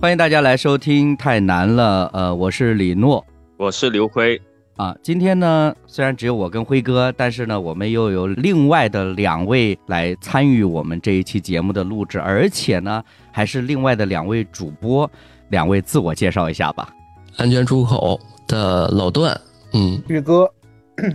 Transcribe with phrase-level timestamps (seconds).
[0.00, 2.08] 欢迎大家来收听，太难了。
[2.12, 3.26] 呃，我是李诺，
[3.56, 4.40] 我是刘辉
[4.76, 4.96] 啊。
[5.02, 15.10] 今天呢，虽然只有我跟辉哥，但是呢，我们又有另外的两位来参与我们这一期节目的录制，而且呢，还是另外的两位主播。
[15.48, 16.94] 两位自我介绍一下吧。
[17.36, 19.38] 安全出口的老段，
[19.72, 20.48] 嗯，宇哥，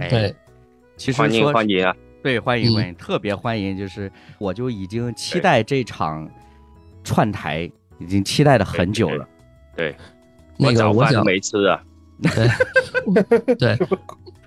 [0.10, 0.36] 对，
[0.98, 6.30] 其实欢迎欢迎啊，对，欢迎欢迎，特别欢迎，就是我就已经期待这场
[7.02, 7.72] 串台。
[8.04, 9.26] 已经期待了很久了，
[9.76, 9.96] 对，
[10.58, 11.82] 那个我想没吃啊，
[12.22, 13.78] 对 对，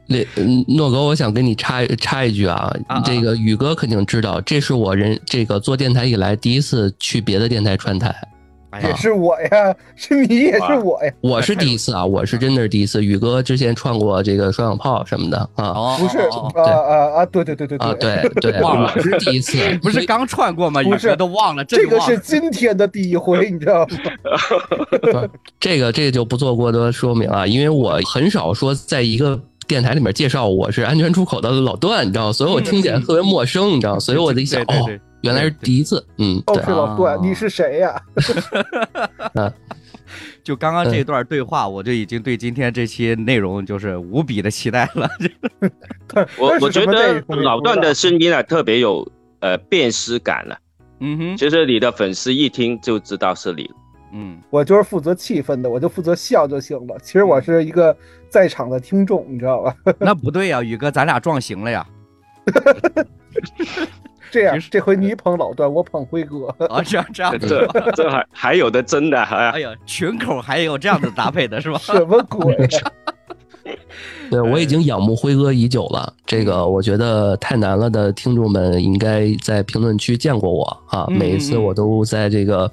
[0.07, 0.19] 那
[0.69, 2.71] 诺哥，我想跟你插插一句啊，
[3.05, 8.15] 这个宇哥肯定知道，这是我人这个做电台以来第一次去别的电台串台。
[8.83, 13.05] 也是我呀，是你也是我呀，我是第一次啊，我是真的是第一次。
[13.05, 18.93] 宇哥之前串过这个双响炮什么的啊，不是啊啊啊，对对对对对，啊对对， 忘了。
[19.01, 20.83] 是第一次， 不是刚串过吗？
[20.83, 21.15] 不是。
[21.17, 23.87] 都忘了，这个是今天的第一回， 你知道
[25.13, 25.29] 吗？
[25.59, 34.87] 这个这个就不做过多说明啊，因为我很少说在一个电台里面介绍我是安全出口的老段，你知道，所以我听起来特别陌生，你知道，所以我一想哦。
[35.27, 38.01] 原来是笛子，嗯，哦，是老段，你是谁呀？
[40.43, 45.11] 就刚刚这段对话，我就已经对今天这期内容就是无比的期待了。
[46.39, 49.07] 我我觉得老段的声音啊，特别有
[49.41, 50.57] 呃辨识感了。
[51.01, 53.69] 嗯哼，其实你的粉丝一听就知道是你。
[54.13, 56.97] 嗯，我就是负责气氛的，我就负责笑就行了。
[57.03, 57.95] 其实我是一个
[58.31, 59.75] 在场的听众，你知道吧？
[59.99, 61.85] 那不对呀，宇哥，咱俩撞型了呀。
[64.31, 71.79] 这样，这回你捧老段，我捧辉哥啊，这样这样，这这还还有的真的，哎呀，群口还有这样子搭配的是吧？
[71.83, 72.57] 什么鬼？
[74.31, 82.71] 对我已经仰慕辉哥已久了，这个我觉得太难了的听众们应该在评论区见过我啊，每一次我都在这个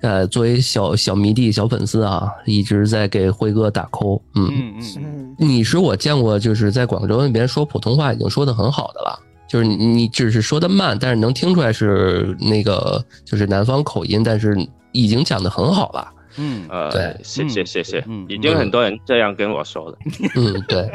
[0.00, 4.20] 呃作为小小迷弟、小粉丝啊，一直在给辉哥打 call。
[4.36, 9.18] 嗯嗯嗯，你是我见过就是在广州那边说普通话已经说的很好的了。
[9.48, 14.54] 就是你，你只是说的慢，但是能听出来是那个就是南方口音，但是
[14.92, 16.12] 已经讲的很好了。
[16.40, 19.98] 嗯，呃，对，谢谢谢谢，已经很多人这样跟我说了。
[20.36, 20.88] 嗯，对，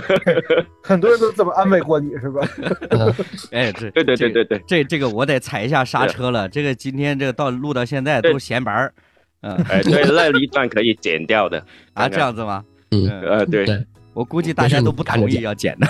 [0.82, 2.40] 很多人都这么安慰过你是吧？
[3.52, 6.48] 哎，对对对对对对，这这个我得踩一下刹车了。
[6.48, 8.94] 这个今天这个到录到现在都闲白儿。
[9.42, 11.62] 嗯，哎，对，那 一段可以剪掉的
[11.92, 12.64] 啊，这样子吗？
[12.92, 13.66] 嗯，呃，对。
[14.14, 15.86] 我估计大家都不同意要剪的，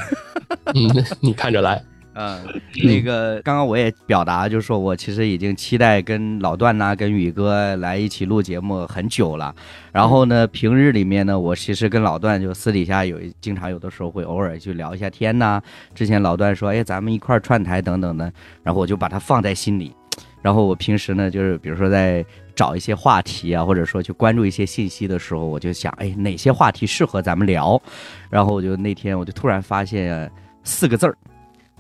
[0.75, 1.83] 嗯，你看着来。
[2.15, 2.39] 嗯，
[2.85, 9.55] 那个刚刚我也表达，就是说我其实已经期待跟老段呐、跟宇哥来一起录节目很久了。
[9.93, 15.59] 然后呢，平日里面呢，我其实跟老段就私底下有经常有的时候会偶尔去聊一下天呐。
[15.95, 18.31] 之前老段说，哎，咱们一块串台等等的，
[18.63, 19.95] 然后我就把它放在心里。
[20.43, 22.25] 然后我平时呢，就是比如说在。
[22.55, 27.81] 找一些话题啊，或者说去关注一些信息的时候，我就想，哎，哪些话题适合咱们聊？
[28.29, 30.31] 然后我就那天我就突然发现
[30.63, 31.17] 四个字儿，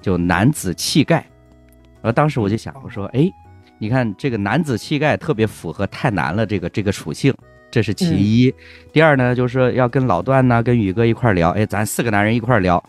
[0.00, 1.16] 就男子气概。
[2.00, 3.30] 然后当时我就想，我说，哎，
[3.76, 7.34] 你看这个男子气概特别符合太难了这个这个属性，
[7.70, 8.52] 这是其一。
[8.94, 12.82] 第二呢，就是要跟老段呢，跟宇哥一块聊，哎，咱四个男人一块聊，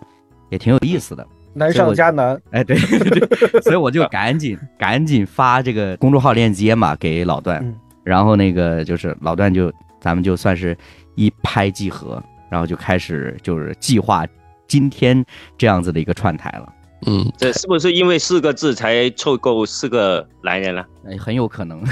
[0.50, 1.28] 也挺有意思的。
[1.53, 2.78] 难上加难，哎，对
[3.09, 7.64] 对，所以我就赶紧 赶紧发这个公众号链接嘛给老段，
[8.03, 10.75] 然后那个就是老段就咱们就算是
[11.16, 14.25] 一拍即合，然后就开始就是计划
[14.68, 15.24] 今天
[15.58, 16.68] 这样子的一个串台了。
[17.06, 20.86] 嗯，这是不是因为四个字才凑够四个男人了？
[21.06, 21.84] 哎，很有可能。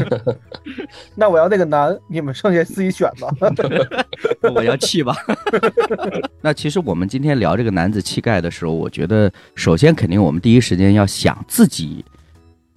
[1.14, 3.28] 那我要那个男，你们剩下自己选吧。
[4.54, 5.14] 我要气吧。
[6.42, 12.04] 那其实我们今天聊这个男子气概的时候，我觉得首先肯定我们第一时间要想自己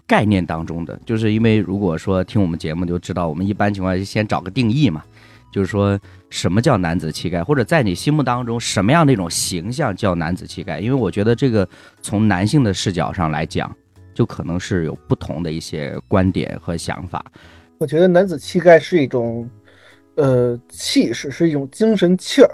[0.05, 5.03] 概念当中的，就是因为如果说听我们节目就知道，我们一般情况下先找个定义嘛。
[5.53, 5.97] 就是说，
[6.31, 10.79] 什么叫男子气概，或者在你心目当中，什么样的一种形象叫男子气概？
[10.79, 11.67] 因为我觉得这个
[12.01, 13.71] 从男性的视角上来讲，
[14.15, 17.23] 就可能是有不同的一些观点和想法。
[17.77, 19.47] 我觉得男子气概是一种，
[20.15, 22.49] 呃，气势，是一种精神气儿。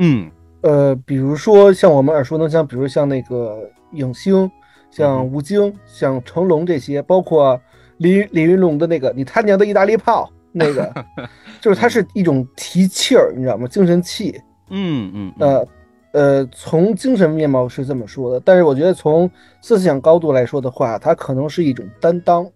[0.00, 0.30] 嗯，
[0.60, 4.50] 呃，比如说像我们耳熟能详，比如像那个影星，
[4.90, 7.58] 像吴京，像成龙这些，包括
[7.96, 10.30] 李李云龙的那个“你他娘的意大利炮”。
[10.56, 11.04] 那个，
[11.60, 13.66] 就是它是一种提气儿，你知道吗？
[13.66, 14.40] 精神气。
[14.70, 15.32] 嗯嗯。
[15.40, 15.68] 呃
[16.12, 19.28] 呃，从精神面貌是这么说的，但是我觉得从
[19.60, 22.48] 思想高度来说的话，它可能是一种担当。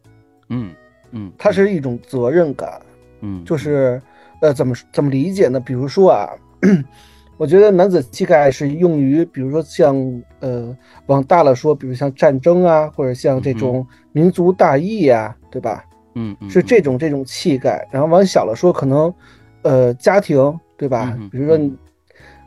[0.48, 0.72] 嗯
[1.10, 1.32] 嗯。
[1.36, 2.80] 它是一种责任感。
[3.20, 3.44] 嗯。
[3.44, 4.00] 就是
[4.40, 5.58] 呃，怎么怎么理解呢？
[5.58, 6.30] 比如说啊，
[7.36, 9.96] 我觉得男子气概是用于，比如说像
[10.38, 15.84] 呃，往大了说，比如像战争啊，或者像这种民族大义呀，对吧？
[16.40, 17.86] 嗯，是这种这种气概。
[17.92, 19.14] 然后往小了说，可能，
[19.62, 20.36] 呃，家庭
[20.76, 21.16] 对吧？
[21.30, 21.72] 比如说你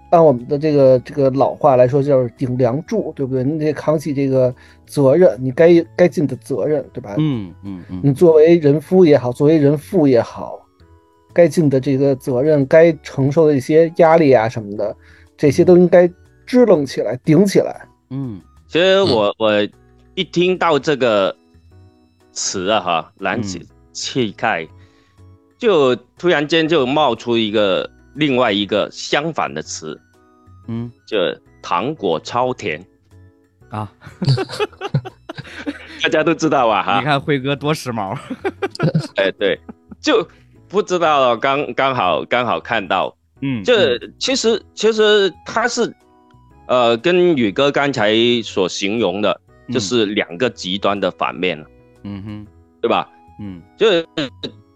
[0.10, 3.44] 按我们的这个这个老话来说，就是顶梁柱，对不对？
[3.44, 4.54] 你得扛起这个
[4.86, 7.16] 责任，你该该尽的责任，对吧？
[7.18, 10.60] 嗯嗯嗯，你作为人夫也好，作为人父也好，
[11.32, 14.94] 该尽的这个责任，该承受的一些压力啊什么的，
[15.38, 16.12] 这些都应该
[16.46, 17.88] 支棱起来，顶起来。
[18.10, 19.52] 嗯，其实我我
[20.16, 21.34] 一听到这个
[22.32, 23.60] 词啊哈，男子
[23.92, 24.68] 气概，
[25.58, 30.00] 就突然间就冒出一个另外一个相反的词，
[30.68, 31.18] 嗯，就
[31.62, 32.86] 糖果超甜。
[33.70, 33.92] 啊，
[36.04, 37.00] 大家都知道吧哈？
[37.00, 38.18] 你看辉哥多时髦，
[39.16, 39.60] 哎对，
[40.02, 40.28] 就
[40.68, 45.94] 不知道刚刚好刚好看到，嗯，这其实其实他是。
[46.68, 48.14] 呃，跟宇哥刚才
[48.46, 49.42] 所形容的，
[49.74, 51.72] 就是两个极端的反面了，嗯
[52.04, 52.48] 哼，
[52.82, 53.10] 对吧？
[53.40, 54.08] 嗯，就是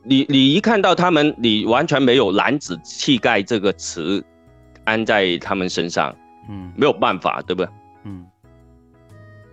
[0.04, 4.24] 你你一看到他们，你完全没有男子气概这个词
[4.83, 6.16] 安在他们身上，
[6.50, 7.72] 嗯，没有办法，对不对？
[8.04, 8.25] 嗯，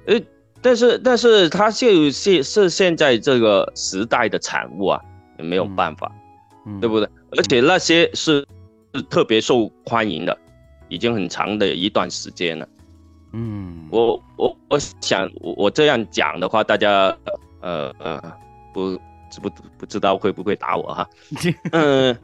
[0.06, 0.20] 呃，
[0.60, 5.00] 但是但是他就是是现在这个时代的产物啊，
[5.38, 6.10] 也没有办法，
[6.80, 7.08] 对不对？
[7.36, 8.46] 而且那些是
[8.94, 10.38] 是特别受欢迎的。
[10.88, 12.68] 已经很长的一段时间了，
[13.32, 17.16] 嗯，我我我想我这样讲的话，大家
[17.62, 18.20] 呃呃
[18.74, 18.90] 不
[19.30, 21.08] 知不不知道会不会打我哈？
[21.72, 22.16] 嗯，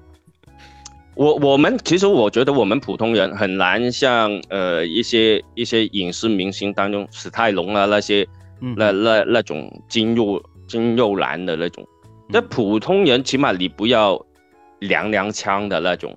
[1.17, 8.27] 我我们其实我觉得我们普通人很难像呃一些一些影视明星当中史泰龙啊那些
[8.77, 11.87] 那那那种金肉金肉男的那种，
[12.29, 14.23] 那普通人起码你不要
[14.81, 16.17] 娘娘腔的那种，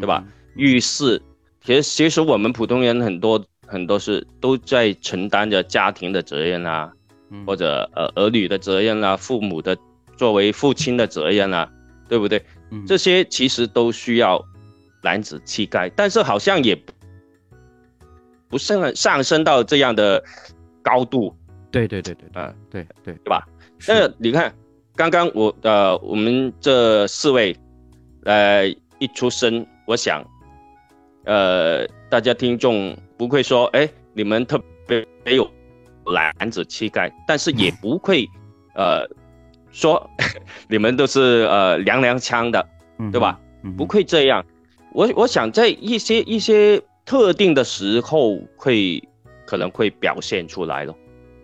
[0.00, 0.24] 对吧？
[0.56, 1.20] 遇事。
[1.62, 6.92] 其实，其实我们普通人很多很多是都在承担着家庭的责任啊，
[7.46, 9.76] 或者呃儿女的责任啊，父母的
[10.16, 11.70] 作为父亲的责任啊，
[12.08, 12.44] 对不对？
[12.86, 14.44] 这些其实都需要
[15.02, 16.76] 男子气概，但是好像也
[18.48, 20.22] 不上上升到这样的
[20.82, 21.34] 高度。
[21.70, 23.46] 对对对对，啊，对对对吧？
[23.86, 24.54] 那你看，
[24.96, 27.56] 刚刚我呃我们这四位，
[28.24, 28.66] 呃
[28.98, 30.24] 一出生，我想。
[31.26, 35.50] 呃，大家听众不会说，哎，你们特别没有
[36.12, 38.28] 男子气概，但是也不会，
[38.74, 39.08] 呃，
[39.70, 40.10] 说
[40.68, 42.66] 你们都是呃娘娘腔的，
[43.12, 43.38] 对吧？
[43.76, 44.44] 不会这样。
[44.92, 49.02] 我我想在一些一些特定的时候会
[49.46, 50.94] 可能会表现出来了。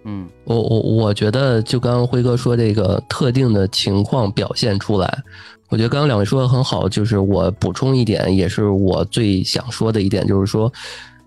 [0.05, 5.23] 嗯，我我我觉得就刚刚辉哥说这个特定的情况表现出来。
[5.69, 10.73] 我觉得刚刚两位说的很好，就是我补充一点，也是我最想说的一点，就是说，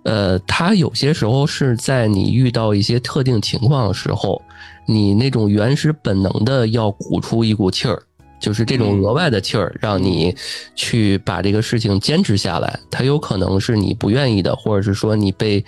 [0.03, 4.41] 呃，它有些时候是在你遇到一些特定情况的时候，
[4.85, 8.01] 你那种原始本能的要鼓出一股气儿，
[8.39, 10.35] 就是这种额外的气儿，让你
[10.75, 12.79] 去把这个事情坚持下来。
[12.91, 15.63] 它有可能是你不愿意的，或者是说你被。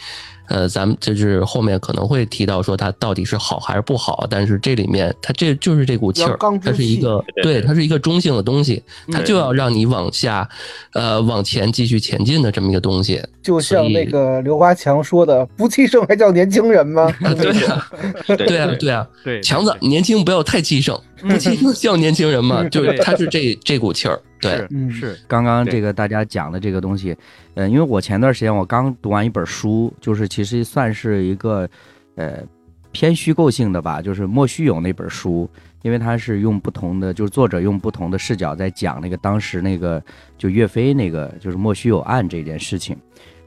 [0.47, 8.81] 呃，咱们就是后面可能会提到说它到底是好还是不好，但是这里面它这就是这股气儿，它是一个对，它是一个中性的东西，
[9.11, 10.47] 它就要让你往下，
[10.93, 13.21] 呃，往前继续前进的这么一个东西。
[13.41, 17.87] 就像那个刘华强说的：“不气盛还叫年轻人吗？” 对啊，
[18.25, 22.63] 对啊，对啊，对，强子年轻不要太气盛，不气盛叫年轻人嘛？
[22.69, 24.19] 就是他是这这股气儿。
[24.41, 27.15] 是是，刚刚这个大家讲的这个东西，
[27.55, 31.67] 嗯，因为我前段时间我刚读完一本书，就是其实算是一个，
[32.13, 32.43] 呃，
[32.91, 35.49] 偏虚构性的吧，就是莫须有那本书，
[35.81, 40.03] 因为他是用不同的，就是作者用不同的视角在讲那个当时那个
[40.37, 42.95] 就岳飞那个就是莫须有案这件事情。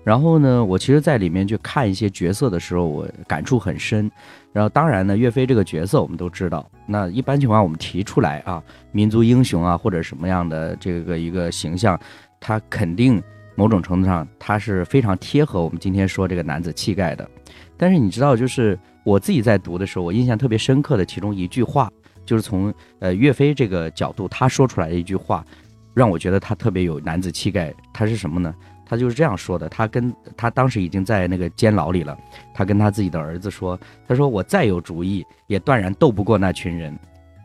[0.09, 4.11] 然后呢，我其实，在里面去看一些角色的时候，我感触很深。
[4.55, 6.67] 然后，当然呢，岳飞这个角色我们都知道。
[6.87, 12.01] 那一般情况，我们提出来啊，民族英雄啊，或者什么样的这个一个形象，
[12.41, 13.23] 他肯定
[13.55, 17.29] 某种程度上他是非常贴合我们今天说这个男子气概的。
[17.77, 21.87] 但是你知道，就是我自己在读的时候，我印象特别深刻的其中一句话，
[22.25, 25.45] 就是从呃岳飞这个角度他说出来的一句话，
[25.93, 27.75] 让我觉得他特别有男子气概。
[27.93, 28.55] 他是什么呢？
[28.89, 32.17] 他就是这样说的，他跟他当时已经在那个监牢里了，
[32.55, 33.79] 他跟他自己的儿子说
[34.09, 36.99] ：“他说我再有主意，也断然斗不过那群人，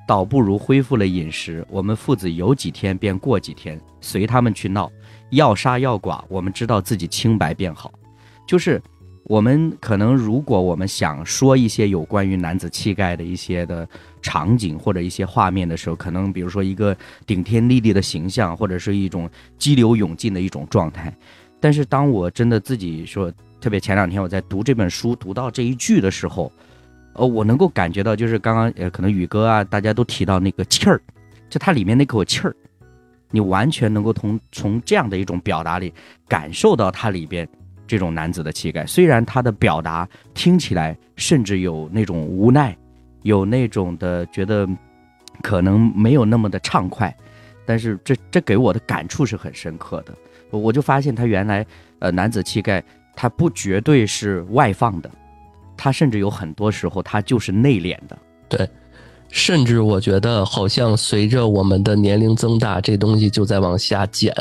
[0.08, 4.90] 倒不如恢复了饮食，我们父子有几天便过几天，随他们去闹，
[5.32, 7.92] 要杀要剐，我们知道自己清白便好。”
[8.48, 8.82] 就是
[9.26, 13.88] 我们可能如果我们想说一些有关于男子气概的一些的
[14.22, 21.16] 场景或者一些画面的时候，可能比如说一个顶天立地的形象，或者是一种激流勇进的一种状态。
[21.60, 26.52] 但是当我真的自己说，特别前两天我在读这本书，读到这一句的时候，
[27.14, 31.02] 呃，我能够感觉到，就是刚刚呃，可能宇哥啊，大家都提到那个气儿，
[31.50, 32.54] 就它里面那口气儿，
[33.32, 35.94] 你完全能够从从这样的一种表达里
[36.28, 37.48] 感受到它里边
[37.88, 38.86] 这种男子的气概。
[38.86, 42.76] 虽然他的表达听起来甚至有那种无奈，
[43.24, 44.68] 有那种的觉得
[45.42, 47.16] 可能没有那么的畅快，
[47.66, 50.14] 但是这这给我的感触是很深刻的。
[50.52, 51.66] 我就发现他原来
[52.00, 52.84] 呃男子气概，
[53.16, 55.10] 他不绝对是外放的。
[55.76, 58.18] 他甚至有很多时候，他就是内敛的。
[58.48, 58.70] 对，
[59.34, 64.32] 甚至我觉得好像随着我们的年龄增大，这东西就在往下减。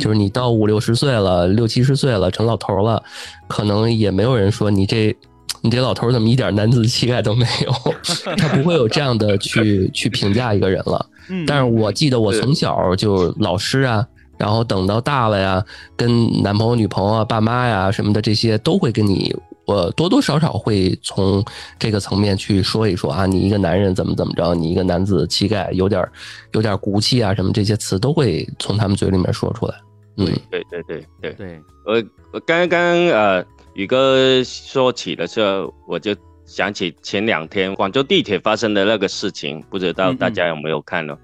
[0.00, 3.02] 就是你到五六十岁了，六七十岁了，成老头了，
[3.46, 5.14] 可能也没有人说你这
[5.60, 7.94] 你这老头怎么一点男子气概都没有。
[8.38, 11.04] 他不会有这样的去去评价一个人了。
[11.46, 14.06] 但是我记得我从小就老师啊，
[14.38, 15.62] 然后等到大了呀，
[15.96, 19.36] 跟男朋友、女朋友啊、爸妈呀什么的这些都会跟你。
[19.66, 21.42] 我多多少少会从
[21.78, 26.06] 这个层面去说一说啊，你一个男人怎么怎么着，你一个男子气概有点
[26.52, 29.74] 有点骨气啊，什么这些词都会从他们嘴里面说出来。
[30.16, 31.62] 嗯，对对对对对。
[31.86, 32.02] 我
[32.32, 33.44] 我刚刚呃
[33.74, 41.16] 宇哥说起的时候，我就想起前两天广州地铁发生的那个事情，不知道大家有没有看呢？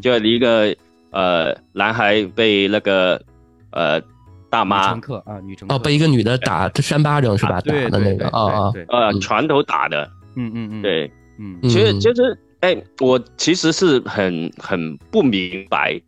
[0.00, 0.74] 就一个
[1.10, 3.22] 呃男孩被那个
[3.72, 4.00] 呃。
[4.54, 4.90] 大妈。
[4.90, 5.74] 乘客啊，女乘客。
[5.74, 7.60] 哦，被一个女的打扇巴掌是吧？
[7.60, 16.00] 打的那个啊啊，呃，拳头打的，嗯嗯嗯，对，嗯，其实其实，哎，我其实是很很不明白，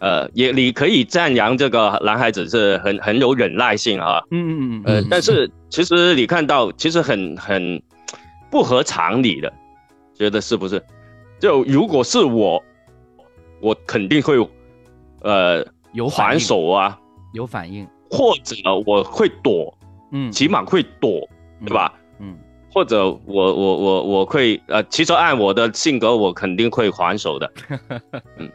[0.00, 7.80] 呃，也你可以赞扬这个男孩子是很很有忍耐性啊，嗯嗯嗯，呃，但是其实你看到其实很很
[8.50, 9.52] 不合常理的，
[10.14, 10.82] 觉得是不是？
[11.38, 12.60] 就如果是我，
[13.60, 14.36] 我肯定会
[15.22, 16.98] 呃有还手啊。
[17.36, 19.72] 有反应，或者我会躲，
[20.10, 21.28] 嗯，起码会躲，
[21.64, 21.92] 对吧？
[22.18, 22.36] 嗯，
[22.72, 27.52] 或者我我我我会呃，其实按我的性格，我肯定会还手的，
[28.38, 28.50] 嗯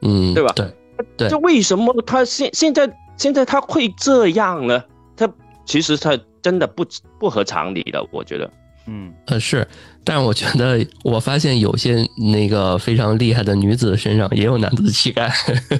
[0.00, 0.52] 嗯，对吧？
[0.54, 0.72] 对
[1.16, 4.82] 对，这为什么他现现在现在他会这样呢？
[5.16, 5.30] 他
[5.64, 6.84] 其实他真的不
[7.18, 8.50] 不合常理的，我觉得。
[8.86, 9.66] 嗯呃是，
[10.04, 15.32] 但是我觉得我发现有些那个非常厉害的女子身上也有男子气概，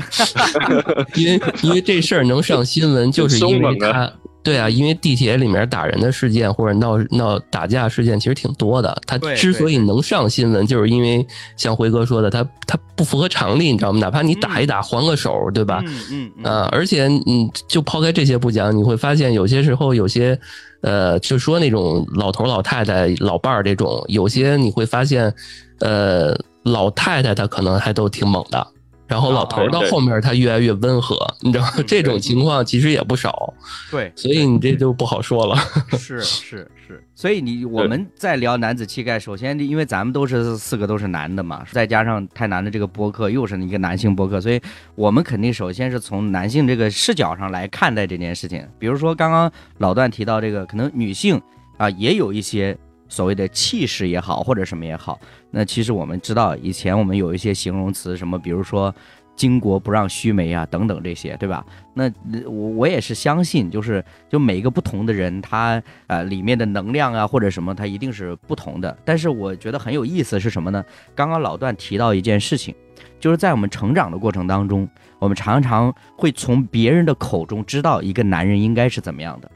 [1.17, 4.13] 因为因为这事儿能上新闻，就是因为他。
[4.43, 9.01] 对啊，因为地铁里面打人的事件或者闹闹打架事件其实挺多的。
[9.07, 11.25] 他之所以能上新闻，就是因为
[11.57, 14.01] 像辉哥说的，他他不符合常理，你知道吗？
[14.01, 15.83] 哪怕你打一打，还个手，对吧？
[15.87, 20.39] 嗯嗯啊，而且嗯，就抛开这些不讲，你会发现有些时候有些，
[20.81, 25.33] 呃，就说那种老头老太太老伴儿这种，有些你会发现，
[25.79, 28.67] 呃，老太太她可能还都挺猛的。
[29.13, 33.53] 然后老头到后面他越来越温和，你知道这种情况其实也不少。
[33.91, 35.55] 对，所以你这就不好说了。
[35.99, 44.59] 是是是，所以你我们在聊男子气概，首先因为咱们都是四个都是男的嘛，再加上太难的这个播客又是一个男性播客，所以
[44.95, 48.67] 我们肯定首先是从男性这个视角上来看待这件事情。
[48.79, 51.39] 比如说刚刚老段提到这个，可能女性
[51.77, 52.75] 啊也有一些
[53.13, 55.21] 所谓的气势也好，或者什么也好。
[55.51, 58.95] 那其实我们知道，以前我们有一些形容词，什么比如说
[59.37, 61.63] “巾帼不让须眉”啊，等等这些，对吧？
[61.93, 62.11] 那
[62.47, 68.97] 我我也是相信，就是就每一个不同的人，他呃里面的能量啊或者什么，他一定是不同的。
[69.05, 70.83] 但是我觉得很有意思是什么呢？
[71.15, 72.75] 刚刚老段提到一件事情，
[73.21, 74.89] 就是在我们成长的过程当中，
[75.19, 79.51] 我们常常会从别人的口中知道一个男人应该是怎么样的，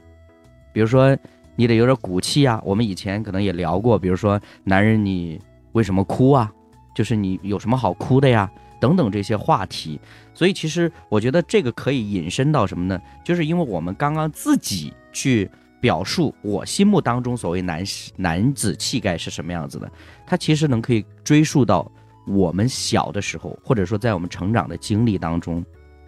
[0.71, 1.17] 比如说
[1.57, 2.61] 你得有点骨气啊。
[2.63, 5.41] 我们以前可能也聊过，比如说男人你。
[5.73, 6.51] 为什么哭啊？
[6.95, 8.49] 就是你有什么好哭的呀？
[8.81, 9.99] 等等这些话题。
[10.33, 12.99] 所以其实我觉得这个可以引申到什么呢？
[13.23, 15.47] 就是因为我们刚刚自己去
[15.79, 17.83] 表述我心目当中所谓男
[18.15, 19.91] 男子气概是什么样子的，
[20.25, 21.91] 它其实能可以追溯到
[22.25, 25.63] 我们小的时候，或者说在我们成长的经历当中，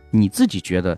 [0.10, 0.98] 你自己觉得，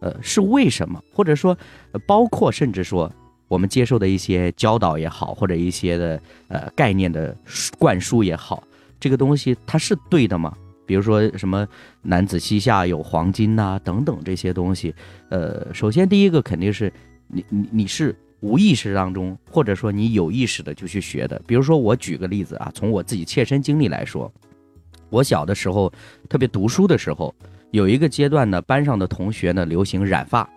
[0.00, 1.00] 呃，是为什么？
[1.14, 1.56] 或者说，
[2.04, 3.12] 包括甚至说。
[3.48, 7.34] 我们接受的一些教导也好，或者一些的呃概念的
[7.78, 8.62] 灌输也好，
[9.00, 10.54] 这个东西它是对的吗？
[10.86, 11.66] 比如说什么
[12.02, 14.94] 男子膝下有黄金呐，等等这些东西。
[15.28, 16.92] 呃，首先第一个肯定是
[17.26, 21.40] 你你你是无意识当中，或者说你有意识的就去学的。
[21.46, 24.32] 比如说我举个例子啊，从我自己切身经历来说，
[25.10, 25.92] 我小的时候
[26.28, 27.34] 特别读书的时候，
[27.70, 30.48] 有一个阶段呢，班上的同学呢流行染发。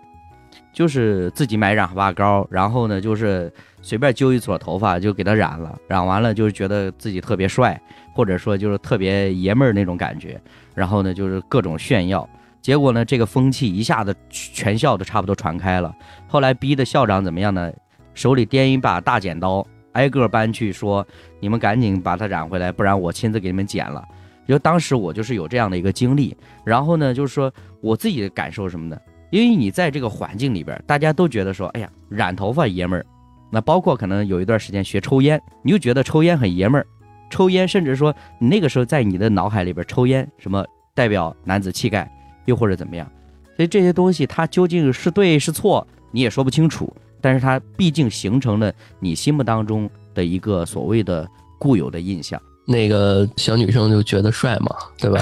[0.73, 3.51] 就是自己买染发膏，然后呢，就是
[3.81, 7.79] 随便揪一撮头发就给它染了，染完了就是觉得自己特别帅，
[8.13, 10.39] 或者说就是特别爷们儿那种感觉，
[10.73, 12.27] 然后呢就是各种炫耀，
[12.61, 15.93] 结果呢这个风气一下子全校都差不多传开了。
[16.27, 17.71] 后来逼的校长怎么样呢？
[18.13, 21.05] 手里掂一把大剪刀，挨个班去说，
[21.39, 24.03] 你们赶紧把它染回来，不然我亲自给你们剪了。
[24.47, 26.35] 就当时我就是有这样的一个经历，
[26.65, 27.49] 然后呢，就是说
[27.79, 29.01] 我自己的感受什么的，
[29.31, 33.05] 因为你在这个环境里边，大家都觉得说，哎呀，染头发爷们儿，
[33.49, 36.85] 那包括可能有一段时间学抽烟，你就觉得抽烟很爷们儿，
[37.29, 42.11] 抽烟甚至说你那个时候在你的脑海里边抽烟什么代表男子气概，
[42.45, 43.09] 又或者怎么样。
[43.55, 46.93] 所以这些东西它究竟是对是错，你也说不清楚。
[47.23, 52.41] 但是它毕竟形成了你心目当中的一个所谓的固有的印象。
[52.65, 55.21] 那个小女生就觉得帅嘛，对吧？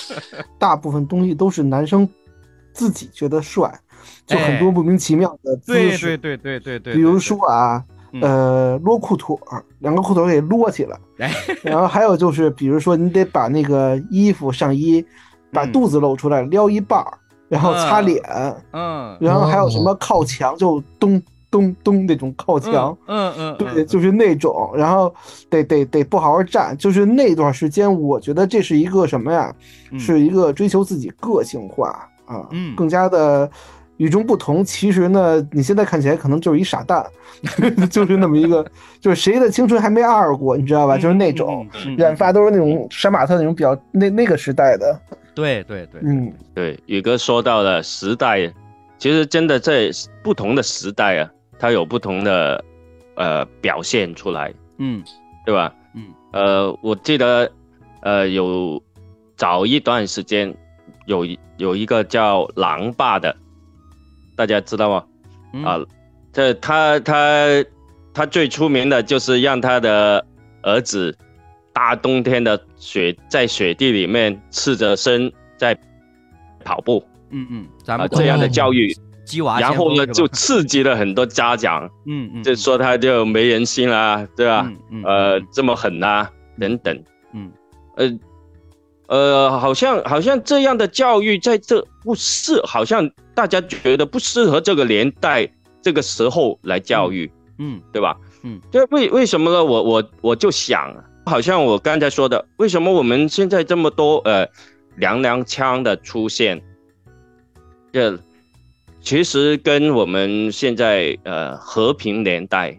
[0.60, 2.06] 大部分东西都是男生
[2.72, 3.72] 自己觉得帅，
[4.26, 6.16] 就很多莫名其妙的姿势。
[6.16, 7.84] 对对对对对比如说啊，
[8.20, 10.98] 呃，撸裤腿儿，两个裤腿给撸起来。
[11.62, 15.04] 然后还有就是，比如说你得把那个衣服上衣
[15.52, 17.18] 把肚子露出来，撩一半儿。
[17.48, 18.22] 然后擦脸，
[18.72, 25.14] 嗯，然后还有什么靠墙就咚咚咚那种靠墙，嗯嗯，对，就是那种，然后
[25.50, 29.54] 得得得不好好站，就是那段时间，我觉得这是一个什么呀？
[29.98, 33.50] 是一个追求自己个性化啊，嗯，更加的
[33.96, 34.64] 与众不同。
[34.64, 37.04] 其实呢，你现在看起来可能就是一傻蛋，
[37.90, 38.64] 就是那么一个，
[39.00, 40.96] 就是谁的青春还没二过，你知道吧？
[40.96, 45.00] 就是那种染发都是那种杀马特那种比较那那个时代的。
[45.34, 48.52] 对对对，嗯，对，宇哥说到了时代，
[48.98, 49.90] 其实真的在
[50.22, 52.62] 不同的时代啊，它有不同的
[53.16, 55.02] 呃表现出来，嗯，
[55.46, 55.74] 对吧？
[55.94, 57.50] 嗯，呃，我记得
[58.02, 58.82] 呃有
[59.34, 60.54] 早一段时间
[61.06, 63.36] 有一有一个叫狼爸的，
[64.36, 65.04] 大家知道吗？
[65.64, 65.80] 啊，
[66.32, 67.64] 这他他
[68.14, 70.24] 他最出名的就是让他的
[70.62, 71.16] 儿子。
[71.74, 75.74] 大冬天的雪，在雪地里面赤着身在
[76.62, 78.94] 跑步，嗯嗯，咱们这样的教育，
[79.58, 84.70] 然后呢就刺激了很多家长，嗯嗯，就说他就没人性啊，对吧？
[85.02, 87.50] 呃，这么狠啊，等等，嗯，
[87.96, 88.06] 呃
[89.12, 95.46] 呃，好像好像这样的教育在这不是，好像大家觉得不适合这个年代
[95.82, 98.16] 这个时候来教育，嗯，对吧？
[98.42, 99.62] 嗯，这为为什么呢？
[99.62, 100.94] 我我我就想。
[101.26, 104.48] 好像我刚才说的，为什么我们现在这么多呃
[104.96, 106.60] 娘娘腔的出现？
[107.92, 108.18] 这
[109.02, 112.76] 其实跟我们现在呃和平年代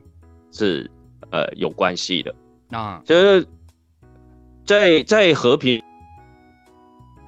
[0.52, 0.90] 是
[1.30, 2.36] 呃有关系的
[2.72, 3.02] 啊。
[3.06, 3.48] 就是
[4.66, 5.82] 在在和平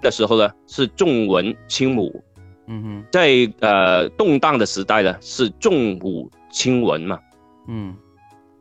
[0.05, 2.23] 的时候呢，是重文轻武，
[2.67, 7.19] 嗯哼，在呃动荡的时代呢，是重武轻文嘛，
[7.67, 7.95] 嗯。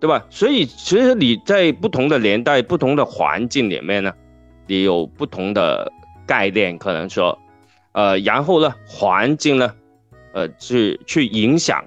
[0.01, 0.23] 对吧？
[0.29, 4.13] 所以其实你在不同的年代、不同的环境里面呢，
[4.67, 5.91] 你有不同的
[6.27, 7.39] 概念，可能说，
[7.93, 9.75] 呃，然后呢，环境呢，
[10.35, 11.83] 呃，去去影响，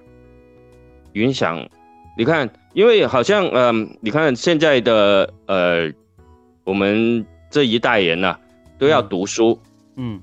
[1.13, 1.63] 影响。
[2.17, 5.93] 你看，因为好像，嗯，你看现在的，呃，
[6.63, 8.35] 我们这一代人呢，
[8.77, 9.59] 都要读书，
[9.95, 10.19] 嗯，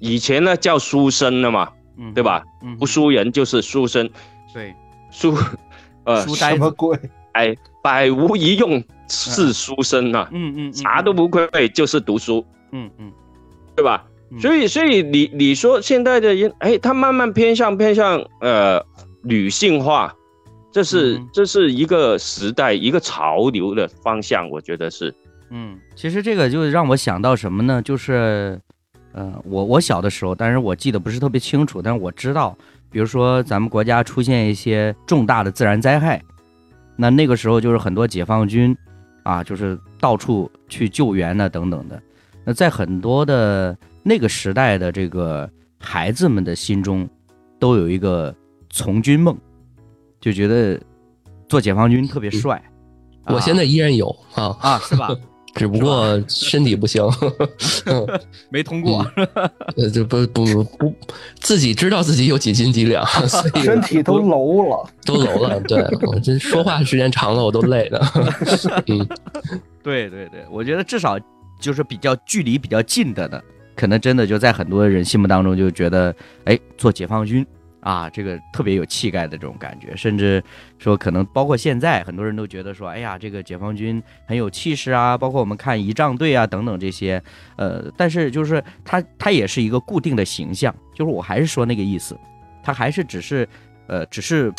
[0.00, 2.42] 以前呢叫书生了嘛，嗯，对吧？
[2.62, 4.08] 嗯，不书人就是书生，
[4.52, 4.74] 对，
[5.10, 5.36] 书。
[6.04, 6.96] 呃，什么鬼？
[7.32, 13.10] 哎，百无一用是书生啊，嗯嗯，啥都不会，就是读书，嗯嗯，
[13.74, 14.06] 对吧？
[14.40, 18.80] 所以，所以你你说现在的人，哎，他慢慢偏向偏向呃
[19.22, 20.14] 女性化，
[20.70, 25.12] 这是这是一个时代一个潮流的方向，我觉得是。
[25.50, 27.80] 嗯，其实这个就让我想到什么呢？
[27.82, 28.60] 就是，
[29.12, 32.56] 呃，我我小的时候，但是我记得不是特别清楚，但是我知道。
[32.88, 36.22] 比如说，咱们国家出现一些重大的自然灾害，
[36.96, 38.74] 那那个时候就是很多解放军，
[39.22, 42.00] 啊，就是到处去救援呢，等等的。
[42.44, 47.06] 那在很多的那个时代的这个孩子们的心中，
[47.58, 48.34] 都有一个
[48.70, 49.36] 从军梦，
[50.20, 50.80] 就觉得
[51.48, 52.62] 做解放军特别帅。
[53.26, 55.10] 我现在依然有啊啊，是吧？
[55.56, 57.02] 只不过身体不行
[58.50, 59.04] 没通过。
[59.76, 60.44] 呃，就不不
[60.78, 60.94] 不，
[61.40, 63.04] 自己知道自己有几斤几两，
[63.64, 65.58] 身体都楼了，都楼了。
[65.62, 68.00] 对我这说话时间长了，我都累了。
[68.86, 69.08] 嗯，
[69.82, 71.18] 对对对，我觉得至少
[71.58, 73.40] 就是比较距离比较近的呢，
[73.74, 76.14] 可能真的就在很多人心目当中就觉得，
[76.44, 77.44] 哎，做解放军。
[77.86, 80.42] 啊，这个特别有气概的这种感觉，甚至
[80.76, 87.22] 说可能包括现在很多人都觉得说，哎呀，这个解放军很有气势啊，包括我们看仪仗队啊等等这些，
[87.54, 92.18] 呃，但是就是他他也是一个固定的形象，就是我还是说那个意思，
[92.60, 93.48] 他还是只是，
[93.86, 94.52] 呃，只是，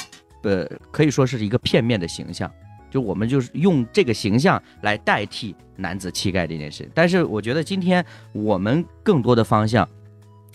[0.44, 2.50] 呃，可以说是一个片面的形象，
[2.90, 9.86] 就我们就是用这个形象来代替男子气概这件事，但是我觉得今天我们更多的方向，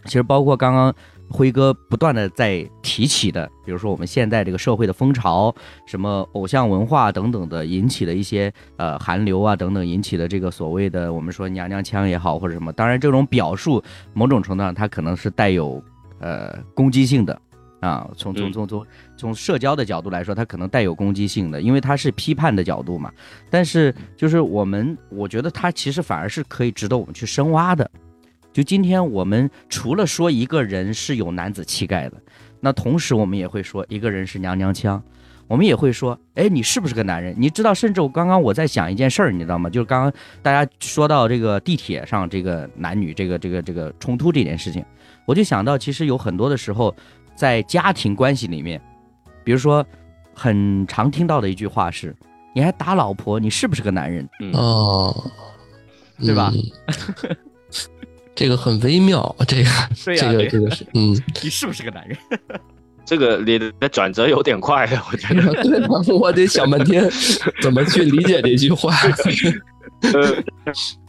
[0.07, 0.95] 其实包括刚刚。
[1.33, 5.53] 辉哥不断的在提起的，比如说我们现在这个社会的风潮，
[5.87, 15.83] 什么偶像文化等等的引起的一些呃韩流啊等等引起的这个所谓的我们说娘娘腔也好或者什么，当然这种表述某种程度上它可能是带有
[16.21, 17.41] 呃攻击性的。
[17.81, 23.11] 啊，从从从从从社交的角度来说，它可能带有攻击性的，因为它是批判的角度嘛。
[23.51, 27.91] 但是就是我们，我觉得它其实反而是可以值得我们去深挖的。
[28.53, 32.17] 就今天我们除了说一个人是有男子气概的，
[32.61, 35.03] 那同时我们也会说一个人是娘娘腔，
[35.47, 37.35] 我们也会说，哎，你是不是个男人？
[37.39, 39.71] 你知道，甚至我刚刚我在想一件事儿，你知道吗？
[39.71, 40.13] 就是刚刚
[40.43, 44.85] 大家说到这个地铁上这个男女这个这个这个冲突这件事情，
[45.27, 46.95] 我就想到其实有很多的时候。
[47.35, 48.79] 在家庭关系里面，
[49.43, 49.85] 比如说，
[50.35, 52.15] 很常听到的一句话是
[52.55, 55.31] ：“你还打老婆，你是不是个男人？”哦，
[56.19, 56.53] 对吧？
[58.35, 62.17] 这个很微妙， 这个，这个，这个是，嗯，你是不是个男人？
[63.05, 65.53] 这个你的转折有点快，我觉得。
[65.63, 67.11] 对，我得想半天
[67.61, 68.95] 怎么去理解这句话。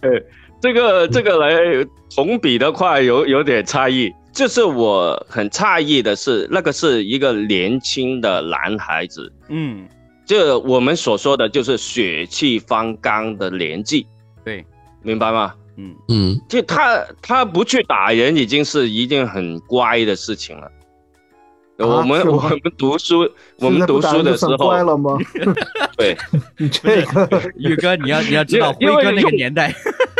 [0.01, 0.21] 呃，
[0.59, 4.11] 这个这个来同比的快，有有点差异。
[4.33, 9.87] 就是我很诧异的是，那个是一个年轻的男孩子，嗯，
[10.25, 14.07] 这我们所说的就是血气方刚的年纪，
[14.43, 14.65] 对，
[15.03, 15.53] 明白吗？
[15.77, 20.69] 嗯嗯，就他他不去打人，已经是一件很乖的事情了。
[21.79, 25.17] 我们我们读书，我们读书的时候乖了吗？
[25.97, 26.15] 对，
[26.71, 29.73] 这个 宇哥，你要你要知道辉哥那个年代。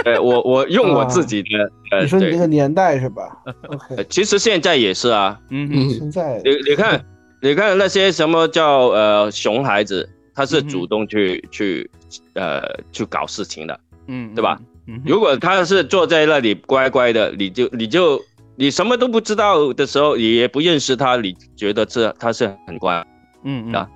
[0.04, 3.38] 对我我用我自己的，你说你那个年代是吧
[3.68, 5.40] ？OK，其实现在也是啊。
[5.52, 7.06] 嗯嗯，现在你你看，
[7.42, 11.90] 你看那些什么叫呃熊孩子，他是主动去去
[12.34, 12.62] 呃
[12.92, 14.60] 去搞事情的，嗯，对吧？
[15.06, 18.22] 如果他是坐在那里乖乖的，你就你就
[18.56, 23.06] 你什么都不知道的时候，你也不认识他，你觉得这他是很乖，
[23.44, 23.90] 嗯啊，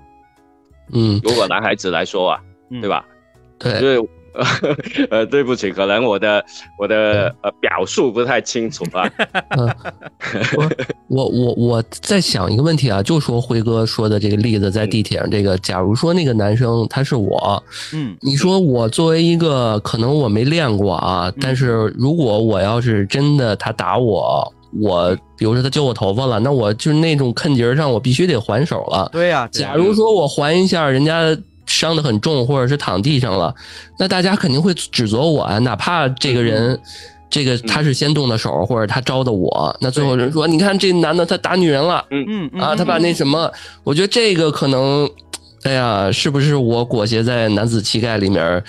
[0.94, 2.42] 嗯，如果男孩子来说啊，
[2.82, 3.06] 对吧？
[3.60, 4.10] 对，所以。
[5.10, 6.44] 呃，对不起，可能我的
[6.78, 9.10] 我的呃表述不太清楚 吧。
[11.08, 29.10] 我我我在想一个问题啊，就说辉哥说的这个例子，在地铁上这个，假如说那个男生他是我，嗯，你说我作为一个可能我没练过啊，但是如果我要是真的他打我，我比如说他揪我头发了，那我就是那种坑节上，我必须得还手了。
[29.12, 31.36] 对呀，假如说我还一下人家。
[31.68, 33.54] 伤得很重，或者是躺地上了，
[34.00, 35.60] 那大家肯定会指责我啊！
[35.60, 36.80] 哪怕这个人，
[37.30, 43.52] 这个他是先动的手，或者他招的我，那最后人说：“你看这男的他打女人了。”嗯嗯啊，他把那什么，
[43.84, 45.08] 我觉得这个可能，
[45.64, 48.64] 哎呀，是不是我裹挟在男子气概里面？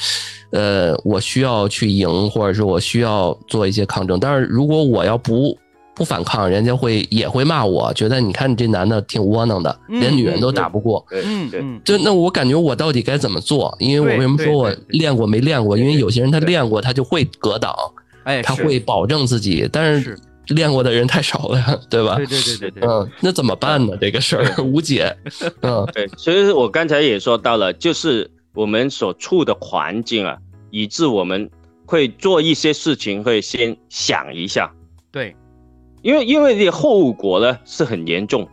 [0.51, 4.19] 呃，我需要去赢，或者是我需要做一些抗争。
[4.19, 5.57] 但是如果我要不。
[5.99, 11.05] 不反抗，人家会也会骂我，觉得你看你这男的挺窝囊的，连女人都打不过。
[11.11, 13.77] 嗯对，就那我感觉我到底该怎么做？
[13.81, 15.77] 因为我为什么说我练过没练过？
[15.77, 17.75] 因为有些人他练过，他就会格挡，
[18.23, 22.15] 哎，他会保证自己，但是练过的人太少了，对吧？
[22.15, 22.89] 对对对对对。
[22.89, 23.97] 嗯，那怎么办呢？
[24.01, 25.13] 这个事儿无解。
[25.63, 30.39] 嗯，对，所以我刚才也说到了，就是我们所处的环境啊，
[30.71, 31.51] 以致我们
[31.85, 34.73] 会做一些事情会先想一下。
[35.11, 35.35] 对。
[36.03, 38.49] 因为因为你后果呢是很严重，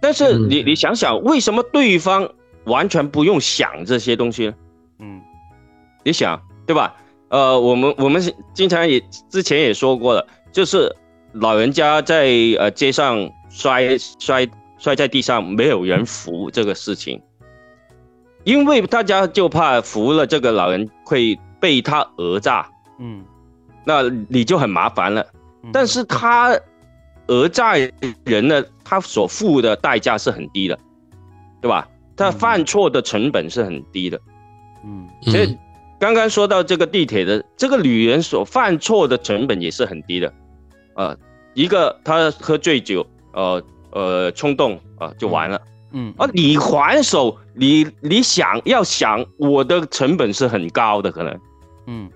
[0.00, 2.28] 但是你你想想，为什么对方
[2.64, 4.54] 完全不用想这些东西呢？
[5.00, 5.20] 嗯，
[6.04, 6.96] 你想对吧？
[7.28, 8.22] 呃，我们我们
[8.54, 10.94] 经常也之前也说过了，就是
[11.32, 12.26] 老人家在
[12.58, 17.20] 呃街上摔摔摔在地上，没有人扶这个事情，
[18.44, 22.66] 因为大家就怕扶了这个老人会被他讹诈，
[22.98, 23.22] 嗯，
[23.84, 25.26] 那你就很麻烦了。
[25.72, 26.58] 但是他
[27.26, 27.74] 讹诈
[28.24, 30.78] 人呢，他所付的代价是很低的，
[31.60, 31.88] 对吧？
[32.16, 34.20] 他犯错的成本是很低的，
[34.84, 35.08] 嗯。
[35.22, 35.56] 所以
[36.00, 40.32] 刚刚说到这个地铁的这个女人所犯错的成本也是很低的，
[40.94, 41.16] 呃，
[41.54, 45.60] 一个她喝醉酒，呃呃冲动啊就完了，
[45.92, 46.12] 嗯。
[46.16, 51.40] 啊，你还手，你你想要想我的成本是很高的，可能，
[51.86, 52.10] 嗯，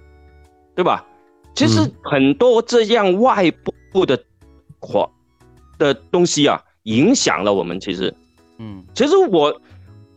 [0.74, 1.04] 对吧？
[1.54, 3.50] 其实很多这样外
[3.92, 4.18] 部的，
[4.80, 5.08] 话
[5.78, 7.78] 的东西啊，影响了我们。
[7.78, 8.12] 其实，
[8.58, 9.60] 嗯，其实我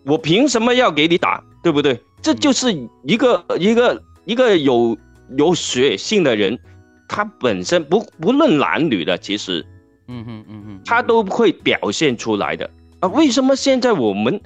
[0.05, 1.99] 我凭什么要给你打，对不对？
[2.21, 4.97] 这就是一个一个一个有
[5.37, 6.57] 有血性的人，
[7.07, 9.65] 他本身不不论男女的，其实，
[10.07, 12.69] 嗯嗯嗯嗯，他都会表现出来的
[13.01, 13.09] 啊。
[13.09, 14.39] 为什么现在我们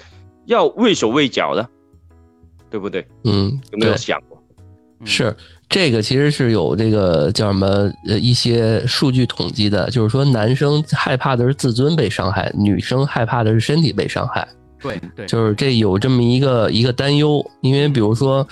[0.46, 1.70] 要畏手畏脚呢？
[2.70, 3.08] 对不对？
[3.24, 4.42] 嗯，有没有想过？
[5.06, 5.36] 是。
[5.70, 7.68] 这个其实是有这个叫什么
[8.08, 14.48] 呃一些数据统计的，就是说男生害怕的是自尊被伤害，女生害怕的是身体被伤害。
[14.82, 18.48] 对对，就是这有这么一个一个担忧，因为比如说，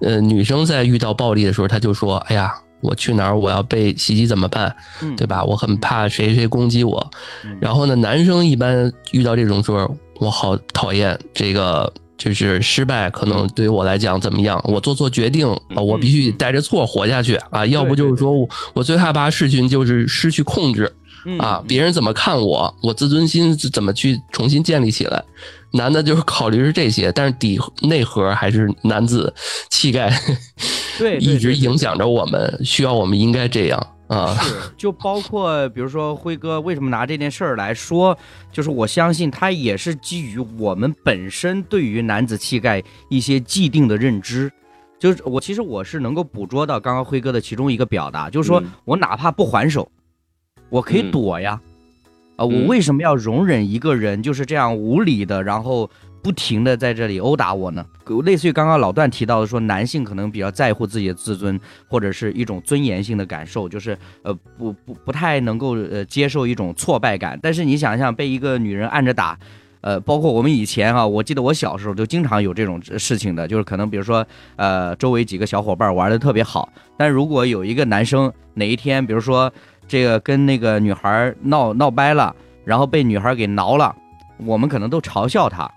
[0.00, 4.74] 呃，女生在遇到暴力的时候，她就说：“哎呀，我去哪儿我要被袭击怎么办？
[5.16, 5.44] 对吧？
[5.44, 7.10] 我很怕谁谁攻击我。”
[7.60, 11.92] 然后呢，男生一般遇到这种时候，我好讨厌这个。
[12.22, 14.60] 就是失败，可能对于我来讲怎么样？
[14.64, 17.66] 我做错决定啊，我必须带着错活下去啊！
[17.66, 20.92] 要不就是说我我最害怕事情就是失去控制
[21.38, 21.62] 啊！
[21.66, 25.22] 别人怎么看我，我自尊心怎么去重新建立起来？
[25.72, 29.32] 男的就是考虑是这些，但是底内核还是男子
[29.70, 30.12] 气概，
[30.98, 33.86] 对， 一直影响着我们，需要我们应该这样。
[34.12, 38.16] 啊，是，就包括比如说辉哥为什么拿这件事儿来说，
[38.50, 44.52] 就是我相信他也是基于我们本身对于男子气概一些既定的认知，
[44.98, 49.90] 就是我其实我是能够捕捉到刚刚辉哥的其中一个表达，就是说我哪怕不还手，
[50.68, 51.58] 我可以躲呀，
[52.36, 55.88] 啊，我为什么要容忍一个人就是这样无理的，然后。
[56.22, 57.84] 不停的在这里殴打我呢，
[58.24, 61.58] 类似于刚刚老段提到的，说男性可能比较在乎自己的自尊，
[61.88, 67.38] 或者是一种尊严性的感受，就是呃不不不太能够呃接受一种挫败感。
[67.42, 69.36] 但是你想想被一个女人按着打，
[69.80, 79.52] 呃，包括我们以前哈，我记得我小时候就经常有这种事情的，就是可能比如说呃周围几个小伙伴玩的特别好，但如果有一个男生哪一天，比如说
[79.88, 82.32] 这个跟那个女孩闹闹掰了，
[82.64, 83.92] 然后被女孩给挠了，
[84.38, 85.68] 我们可能都嘲笑他。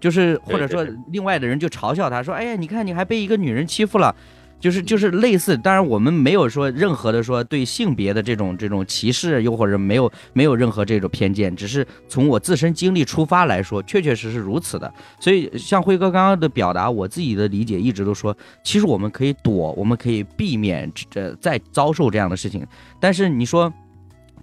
[0.00, 4.14] 就是或者说，另外的人就嘲笑他说：“哎呀，你看你还被一个女人欺负了。”
[4.58, 14.90] 就是就是类似，当然我们没有说任何的说对性别的这种这种歧视，又或者没有没有任何这种偏见，只是从我自身经历出发来说，确确实实如此的。
[15.20, 22.66] 所以像辉哥刚刚的表达，我自己的理解一直都说，其实我们可以躲，我们可以避免这再遭受这样的事情。
[22.98, 23.70] 但是你说。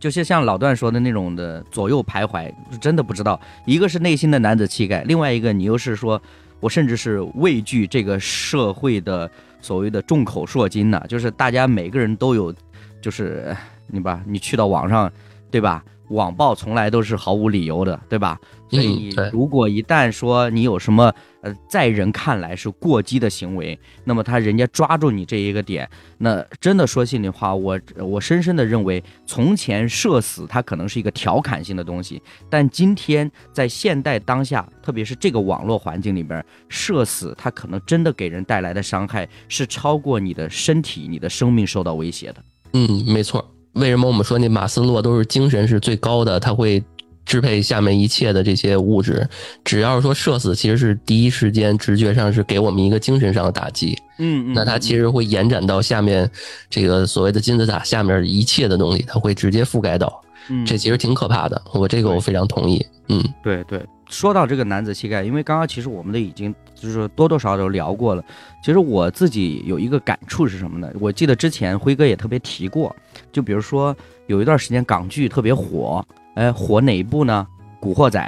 [0.04, 3.40] 就是像老段说的那种的左右徘徊，真的不知道。
[3.66, 6.22] 一个是内心的男子气概，另外一个你又是说，
[6.60, 11.02] 我甚至是畏惧这个社会的所谓的众口铄金呢。
[11.08, 12.54] 就是大家每个人都有，
[13.02, 13.56] 就是
[13.88, 15.10] 你吧，你去到网上，
[15.50, 15.82] 对吧？
[16.10, 18.38] 网暴从来都是毫无理由的，对吧？
[18.70, 42.44] 所以你如果一旦说你有什么呃，在人看来是过激的行为，那么他人家抓住你这一个点，那真的说心里话，我我深深的认为，从前社死它可能是一个调侃性的东西，但今天在现代当下，特别是这个网络环境里边，社死它可能真的给人带来的伤害是超过你的身体、你的生命受到威胁的。
[42.72, 43.46] 嗯，没错。
[43.74, 46.40] 为什么我们说那马斯洛都是精神是最高的？
[46.40, 46.82] 他会
[47.26, 49.28] 支配下面一切的这些物质。
[49.64, 53.98] 只要是说射死，其实是第一时间直觉上是给我们一个精神上的打击。
[54.20, 56.30] 嗯，那它其实会延展到下面
[56.70, 60.22] 这个所谓的金字塔下面一切的东西，它会直接覆盖到。
[60.50, 61.62] 嗯，这其实挺可怕的。
[61.74, 62.86] 我这个我非常同意。
[63.10, 63.82] 嗯，对对。
[64.10, 68.24] 说到这个男子气概，因为刚刚其实我们都已经就是多多少少都聊过了。
[68.64, 70.88] 其实我自己有一个感触是什么呢？
[71.00, 72.96] 我记得之前辉哥也特别提过，
[73.32, 73.96] 就比如说
[74.28, 77.48] 有一段时间港剧特别火，哎，火哪一部呢？
[77.80, 78.20] 《古惑仔》，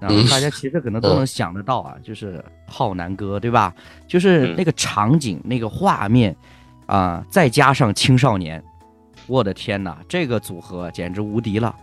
[0.00, 3.74] 然后大家其实可能都能想得到啊， 就是浩南哥，对吧？
[4.08, 6.34] 就是那个场景、那个画面
[6.86, 8.62] 啊，再加上青少年，
[9.26, 11.74] 我的天哪，这个组合简直无敌了！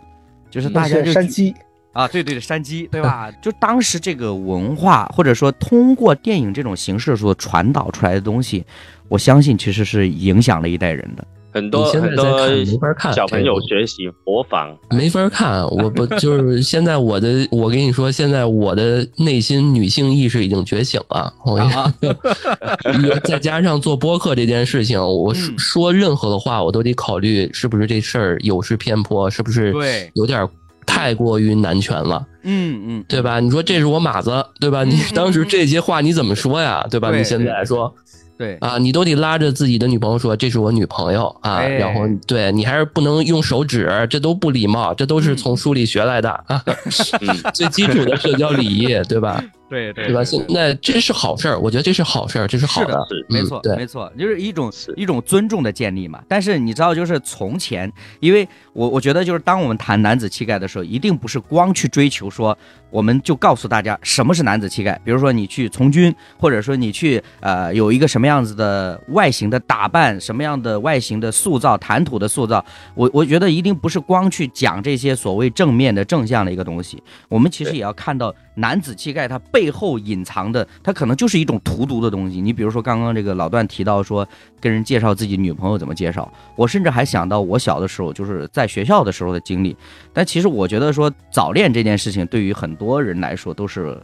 [0.49, 1.53] 就是大家就山鸡。
[1.93, 3.29] 啊，对对对，山鸡， 对吧？
[3.41, 8.65] 就当时这个文化，或者说通过电影这种形式所传导出来的东西，
[9.07, 11.27] 我相信其实是影响了一代人的。
[11.51, 15.63] 很多很多没法看，小朋友学习模仿没法看。
[15.67, 21.33] 我不就是现在我的，我跟你说，现在我的内心女性意识已经觉醒了。
[21.45, 21.59] 我
[23.23, 30.47] 再加上做播客这件事情，我说任何的话，我都得考虑是不是这事儿有失偏颇，是不是对有点。
[30.83, 33.39] 太过于男权了，嗯嗯，对吧？
[33.39, 34.83] 你说这是我马子，对吧？
[34.83, 36.85] 你当时这些话你怎么说呀？
[36.89, 37.15] 对吧？
[37.15, 38.20] 你现在说，对
[38.59, 46.29] 啊，你都得拉着自己的女朋友说这是我女朋友啊，然后对你还是不能用手指，这都不礼貌，这都是从书里学来的。
[46.47, 46.63] 啊，
[47.53, 49.43] 最基础的社交礼仪，对吧？
[49.71, 50.21] 对对对吧？
[50.21, 56.21] 现那这是好事儿，我觉得这是好事儿，这是好的，没错，没错，就是一种一种尊重的建立嘛。
[56.27, 62.57] 但是你知道，就是从前，因为我我觉得，就是当我们谈男子气概的时候，一定不是光去追求说，
[62.89, 64.99] 我们就告诉大家什么是男子气概。
[65.05, 72.63] 比如说你去从军，或者说你去呃有一个什么样子的外形的打扮，什么样的外形的塑造，谈吐的塑造。
[72.93, 79.60] 我我觉得一定不是光去讲这些所谓正面的正向的一个东西，我们其实也要看到男子气概它背。
[79.61, 82.41] 背后隐藏的，它可能就是一种荼毒的东西。
[82.41, 84.27] 你比如说刚刚这个老段提到说，
[84.59, 89.77] 跟人介绍自己女朋友怎么介绍，我甚至还想到我小的时候就是在学校的时候的经历。
[90.11, 93.95] 但其实我觉得说早恋这件事情对于很多人来说都是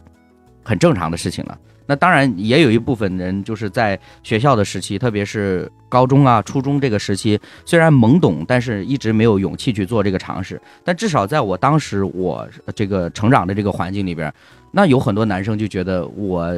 [0.62, 1.58] 很正常的事情了。
[1.90, 10.60] 那当然也有一部分人就是在学校的时期，特别是高中啊、初中这个时期，虽然懵懂，但是一直没有勇气去做这个尝试。
[10.84, 14.30] 但至少在我当时我这个成长的这个环境里边，
[14.70, 16.54] 那有很多男生就觉得我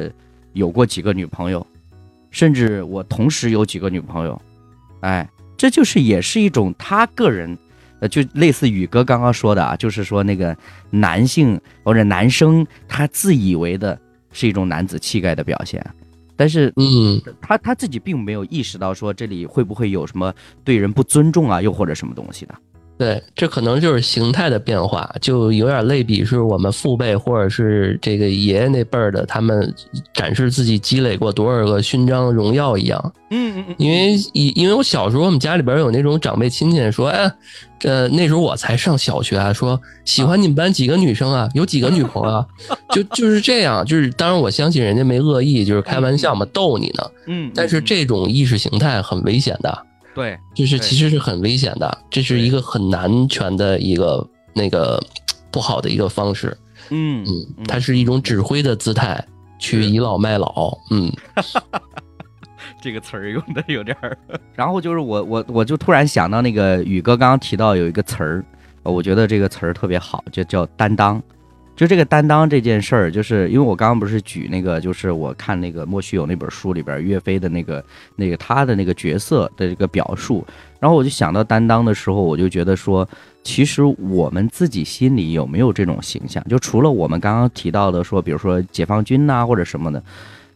[0.53, 1.65] 有过几个女朋友，
[2.29, 4.41] 甚至我同时有几个女朋友，
[5.01, 7.57] 哎，这就是也是一种他个人，
[7.99, 10.55] 呃，就类似宇哥刚刚说的啊，就是说那个
[10.89, 13.99] 男性或者男生他自以为的。
[14.33, 15.85] 是一种男子气概的表现，
[16.37, 22.55] 但是，嗯，他他自己并没有意识到说这里会不会有什么对人不尊重啊，又或者什么东西的。
[23.01, 29.73] 对，这可能就是形态的变化，就有点类比是我们父辈或者是这个爷爷那辈儿的，他们
[30.13, 33.13] 展示自己积累过多少个勋章荣耀一样。
[33.31, 33.75] 嗯嗯嗯。
[33.79, 37.31] 因为因因为我小时候我们家里边有那种长辈亲戚说，哎，
[37.85, 42.45] 呃那时候我才上小学啊，说喜欢你们班几个女生啊，有几个女朋友，啊，
[42.91, 47.03] 就就是这样，就是当然我相信人家没恶意，就是开玩笑嘛，逗你呢。
[47.25, 47.51] 嗯。
[47.55, 49.87] 但是这种意识形态很危险的。
[50.13, 55.01] 对，就是其实是很危险的，这是一个很难全的一个那个
[55.49, 56.57] 不好的一个方式。
[56.89, 59.23] 嗯嗯，它是一种指挥的姿态，
[59.57, 60.77] 去倚老卖老。
[60.89, 61.11] 嗯，
[62.81, 64.17] 这个词儿用的有点儿。
[64.55, 68.43] 然后就是我我我就突然想到那个宇哥刚刚提到有一个词儿，
[68.83, 71.21] 我觉得这个词儿特别好，就叫担当。
[71.81, 77.83] 就这个担当这件事儿，就是因为我刚刚不是举那个，就是我看那个莫须有那本书里边岳飞的那个
[78.15, 80.45] 那个他的那个角色的这个表述，
[80.79, 83.09] 然后我就想到担当的时候，我就觉得说，
[83.41, 86.47] 其实我们自己心里有没有这种形象？
[86.47, 90.03] 就除了我们刚刚提到的说，比如说解放军呐或者什么的，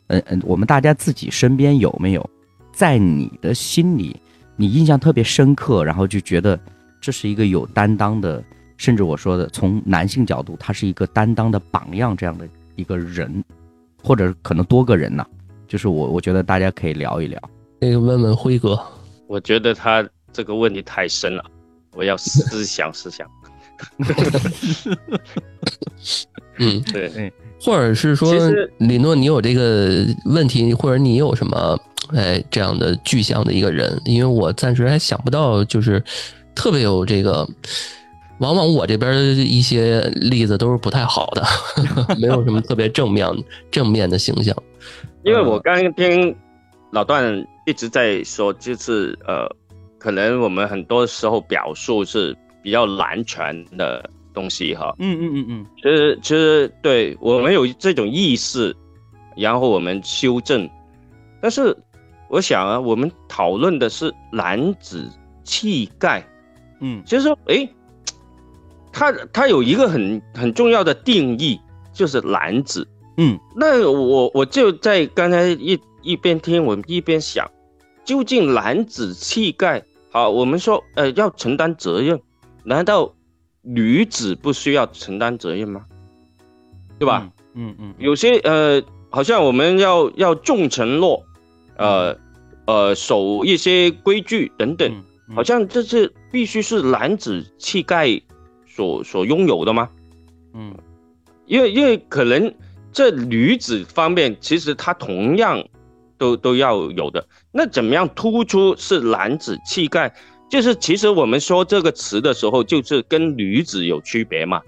[0.06, 2.30] 嗯嗯，我们大家自己身边有没有，
[2.72, 4.16] 在你的心里，
[4.56, 6.60] 你印象特别深刻，然后就觉得
[7.02, 8.44] 这是一个有担当的。
[8.78, 13.44] 甚至我说的，从男性角度，他是一个担当的榜样，这样的一个人，
[14.04, 15.26] 或者可能多个人呢。
[15.68, 17.42] 就是我，我觉得大家可以聊一聊。
[17.80, 18.80] 那个问问辉哥，
[19.28, 21.44] 我觉得他这个问题太深了，
[21.94, 23.28] 我要思想思想。
[26.60, 28.32] 嗯，对，或者是说，
[28.78, 31.80] 李诺，你有这个问题，或者你有什么
[32.14, 34.00] 哎这样的具象的一个人？
[34.06, 36.02] 因为我暂时还想不到，就是
[36.54, 37.48] 特别有这个。
[38.40, 41.44] 往往我这边一些例子都是不太好的，
[42.20, 43.26] 没有什么特别正面
[43.72, 44.56] 正面的形象。
[45.24, 46.36] 因为我刚听
[46.92, 49.50] 老段一直在说，就是呃，
[49.98, 54.94] 可能我们很多时候表述是比较男权的东西哈。
[55.00, 55.66] 嗯嗯嗯嗯。
[55.78, 58.76] 其实其实对我们有这种意识，
[59.38, 60.70] 然后我们修正。
[61.42, 61.76] 但是
[62.30, 65.10] 我想啊，我们讨论的是男子
[65.44, 66.22] 气概。
[66.82, 67.68] 嗯，其实说哎。
[68.96, 71.60] 他他有一个很很重要的定义，
[71.92, 72.88] 就是男子。
[73.18, 77.46] 嗯，那我我就在刚才一一边听，我一边想，
[78.06, 80.30] 究竟男子气概好？
[80.30, 82.22] 我们说，呃，要承担责任，
[82.64, 83.14] 难道
[83.62, 85.84] 女子不需要承担责任吗？
[86.98, 87.30] 对吧？
[87.54, 91.22] 嗯嗯，有些呃，好像我们要要重承诺，
[91.76, 92.18] 呃
[92.66, 94.90] 呃，守一些规矩等等，
[95.36, 98.22] 好像这是必须是男子气概。
[98.76, 99.90] 所所拥有的吗？
[100.54, 100.76] 嗯，
[101.46, 102.54] 因为因为可能
[102.92, 105.64] 这女子方面，其实她同样
[106.18, 107.26] 都都要有的。
[107.54, 110.14] 那怎么样突出是男子气概？
[110.50, 114.62] 就是其实我们说这个词的时候，就是跟女子有区别嘛？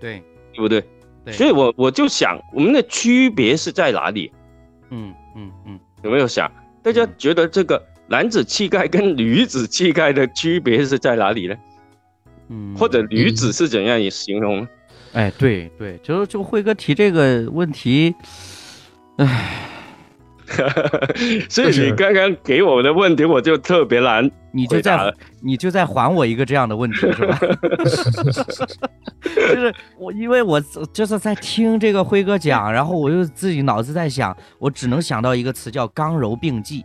[0.00, 0.20] 对，
[0.52, 0.84] 对不对？
[1.24, 1.32] 对。
[1.34, 4.32] 所以我我就想，我们的区别是在哪里？
[4.90, 6.50] 嗯嗯嗯，有没有想？
[6.82, 11.54] 大家觉得这个男子气概跟女子气概的区别是在哪里呢？
[12.76, 14.66] 或者女子是怎样以形容？
[15.12, 18.14] 哎，对对，就是就辉哥提这个问题，
[19.18, 19.68] 哎，
[21.50, 27.38] 所以你刚刚给我的问题，我就特别难，你就在你就在还我一个这样的问题是吧？
[29.22, 30.58] 就是我，因为我
[30.94, 36.82] 就是在听这个辉哥讲，然后我又自己脑子在想，我只能想到一个词叫刚柔并济。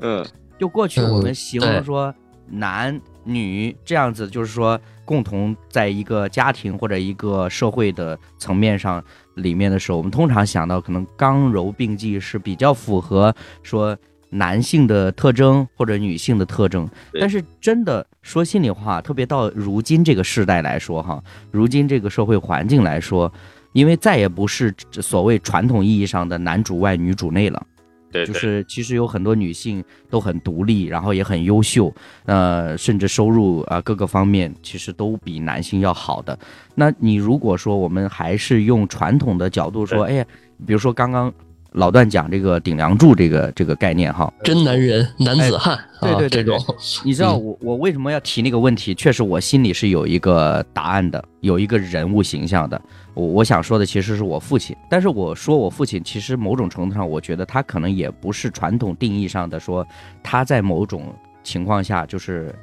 [0.00, 0.24] 嗯，
[0.60, 2.14] 就过去我们形容说
[2.48, 3.00] 男。
[3.24, 9.02] 女这样子，就是说，共同在一个家庭或者一个社会的层面上
[9.34, 13.96] 里面的时候，我们通常想到可能刚柔并济是比较符合说
[14.30, 16.88] 男性的特征或者女性的特征。
[17.20, 23.32] 但是真的说心里话，特别到如今这个时代来说，哈，如今这个社会环境来说，
[23.72, 27.66] 因为再也不是所谓传统意义上的男主外女主内了。
[28.12, 31.92] 对，就是其实有很多女性都很独立，然后也很优秀，
[32.26, 36.38] 呃，甚至收入啊各个方面其实都比男性要好的。
[36.74, 40.26] 那你如果说我们还是用传统的角度说，哎呀，
[40.66, 41.32] 比如说刚刚
[41.72, 46.58] 老段讲这个顶梁柱这个这个概念哈，真男人男子汉，对对这种，
[47.04, 48.94] 你知道我我为什么要提那个问题？
[48.94, 52.80] 确实我心里是有一个答案的，有一个人物形象的。
[53.14, 59.86] 我我想说的其实是我父亲，但是我说我父亲，其实某种程度上，我觉得他可能也不是传统定义上的说
[60.22, 62.54] 他在某种情况下就是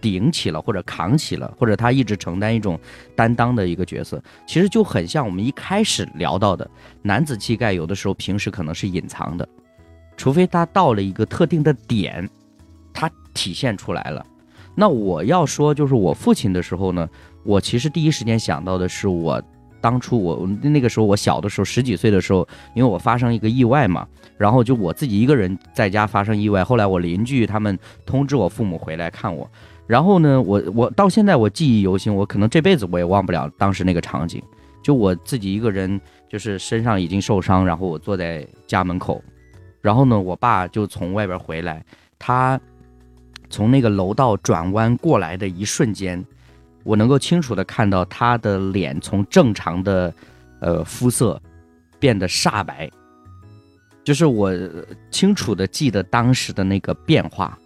[0.00, 2.78] 顶起了或者扛起了，或者他一直承担一种
[3.14, 6.68] 担当的一个角色，其实就很像我们一开始聊到的
[7.02, 9.48] 男子气概，有的时候平时可能是隐藏的，
[10.16, 12.28] 除非他到了一个特定的点，
[12.92, 14.24] 他体现出来了。
[14.74, 17.08] 那我要说就是我父亲的时候呢，
[17.44, 19.42] 我其实第一时间想到的是我。
[19.82, 26.62] 当初我那个时候我小的时候十几岁的时候，因为我发生一个意外嘛，然后就我自己一个人在家发生意外。
[26.62, 29.50] 后来我邻居他们通知我父母回来看我，
[29.90, 34.40] 然后呢，我我到现在我记忆犹新，我可能这辈子我也忘不了当时那个场景。
[34.84, 39.20] 就我自己一个人，就是身上已经受伤，然后我坐在家门口，
[39.80, 41.84] 然后呢，我爸就从外边回来，
[42.20, 42.58] 他
[43.48, 46.24] 从那个楼道转弯过来的一瞬间。
[46.84, 50.14] 我能够清楚的看到他的脸从正常的，
[50.60, 51.42] 呃肤色，
[51.98, 52.88] 变得煞白，
[54.04, 54.52] 就是我
[55.10, 57.58] 清楚的记得当时的那个变化，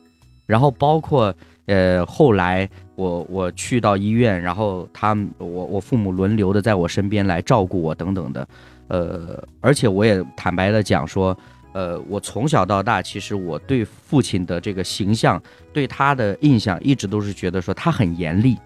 [0.47, 1.33] 然后包括
[1.67, 8.49] 呃后来我我去到医院，然后他我我父母轮流的在我身边来照顾我等等的，
[8.89, 11.37] 呃而且我也坦白的讲说，
[11.73, 15.43] 呃我从小到大其实我对父亲的这个形象，
[15.73, 18.57] 对他的印象一直都是觉得说他很严厉。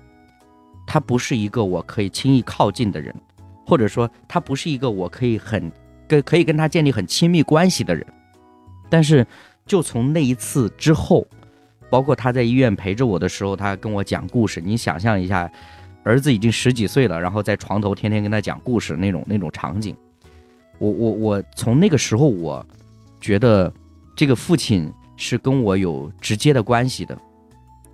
[0.86, 3.14] 他不是一个我可以轻易靠近的人，
[3.66, 5.70] 或者说他不是一个我可以很
[6.08, 8.06] 跟可以跟他建立很亲密关系的人。
[8.88, 9.26] 但是，
[9.66, 11.26] 就从那一次之后，
[11.90, 14.60] 包括他在医院陪着我的时候，他跟我讲故事。
[14.60, 15.50] 你想象一下，
[16.02, 19.96] 儿子已经十几岁了，然后在床头天天跟他讲故事那种那种场景。
[20.78, 22.64] 我我我从那个时候，我
[23.20, 23.72] 觉得
[24.16, 27.18] 这个父亲是跟我有直接的关系的。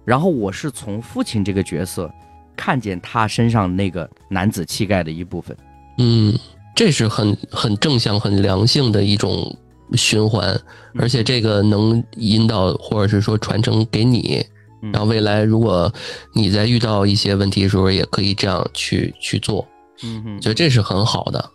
[0.05, 2.11] 然后我是从父亲这个角色。
[2.57, 5.57] 看见他身上那个男子气概的一部分，
[5.99, 6.33] 嗯，
[6.73, 9.53] 这是很很正向、很良性的一种
[9.93, 10.59] 循环，
[10.97, 14.45] 而且这个能引导或者是说传承给你，
[14.93, 15.93] 然后未来如果
[16.33, 19.67] 你在遇到一些问题的时候，也可以这样去去做，
[20.03, 21.51] 嗯嗯，觉得这是很好的。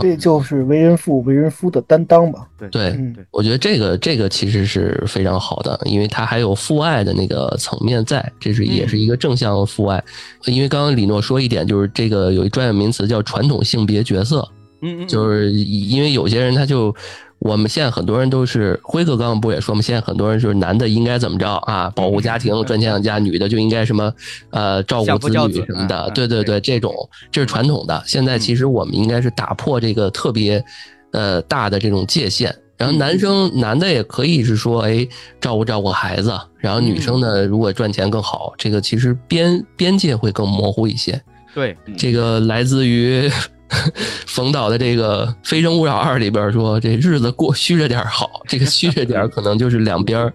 [0.00, 2.48] 这就是为人父、为人夫的担当吧。
[2.56, 2.98] 对对，
[3.30, 10.02] 我觉得这个这个其实是非常好的，因为他还有父爱的那个层面在，这是也是一个正向父爱。
[10.46, 14.48] 因为刚刚李诺说一点，就是这个有一专业名词叫传统性别角色，
[14.84, 16.94] 嗯嗯，就是因为有些人他就。
[17.40, 19.82] 我们现在很多人都是辉哥刚刚不也说吗？
[19.82, 21.90] 现在很多人就是男的应该怎么着啊？
[21.94, 24.10] 保护家庭、赚钱养家，女的就应该什么
[24.48, 26.10] 呃照顾子女什么的。
[26.14, 26.94] 对对对，这种
[27.30, 28.02] 这是传统的。
[28.06, 30.64] 现在其实我们应该是打破这个特别
[31.10, 32.54] 呃大的这种界限。
[32.78, 35.06] 然后男生男的也可以是说，哎，
[35.38, 36.32] 照顾照顾孩子。
[36.56, 41.20] 然后女生呢，如果赚钱更好，这个其实边边界会更模糊一些。
[41.54, 43.30] 对，这个来自于。
[44.26, 48.42] 冯导的这个《非诚勿扰二》里边说，这日子过虚着点好。
[48.46, 50.32] 这个虚着点可能就是两边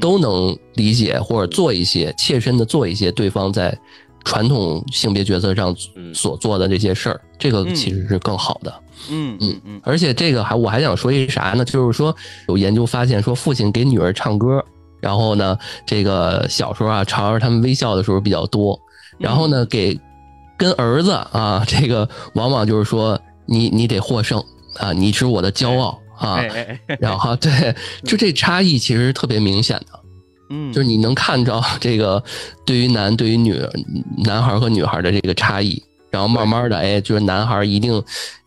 [0.00, 3.76] 都能理解或者做一些切身的做一些对方在
[4.24, 5.74] 传统性别角色上
[6.12, 8.74] 所做的这些事儿，这个其实是更好的。
[9.10, 9.80] 嗯嗯嗯。
[9.84, 11.64] 而且这个还我还想说一啥呢？
[11.64, 12.14] 就是说
[12.48, 14.62] 有研究发现说，父亲给女儿唱歌，
[15.00, 15.56] 然后呢，
[15.86, 18.78] 这个小时候啊朝着他们微笑的时候比较多，
[19.18, 19.98] 然后呢给。
[20.56, 24.42] 跟儿子啊， 这个往往就是说，你你得获胜
[24.78, 26.40] 啊，你是我的骄傲啊，
[26.98, 27.74] 然后对，
[28.04, 30.00] 就这差异其实特别明显的，
[30.50, 32.22] 嗯，就是你能看着 这个
[32.64, 33.60] 对于男对于女
[34.24, 38.02] 男孩和女孩的这个差异，然后慢慢的，哎，就是男孩一定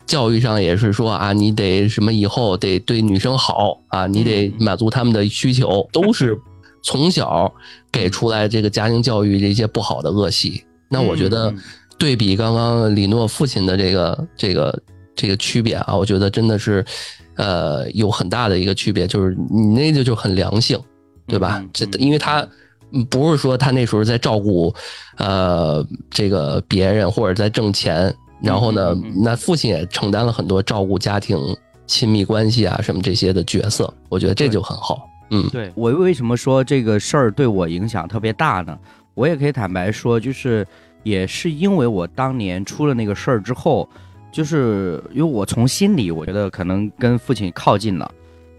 [0.06, 6.38] 教育上也是说啊，你得什么以后得对女生好啊，你得满足他们的需求，都是
[6.82, 7.52] 从小
[7.92, 11.52] 给出来这个家庭教育这些不好的恶习，那我觉得。
[11.98, 14.82] 对比刚刚李诺父亲的这个这个
[15.16, 16.84] 这个区别啊，我觉得真的是，
[17.34, 20.80] 呃，有很大的一个区别，就是你那个就很良性，
[21.26, 21.60] 对吧？
[21.72, 22.46] 这因为他
[23.10, 24.72] 不是说他那时候在照顾，
[25.16, 31.36] 呃，这个别人或者在挣钱，然后呢，那父亲也承担了很多照顾家庭、
[31.88, 35.04] 亲密关系啊什么这些的角色，我觉得这就很好。
[35.30, 38.78] 嗯，对我为什么说这个事儿对我影响特别大呢？
[39.14, 40.64] 我也可以坦白说，就是。
[41.08, 43.88] 也是因为我当年出了那个事儿之后，
[44.30, 48.10] 就是因为我从心里我觉得可能跟父亲靠近了。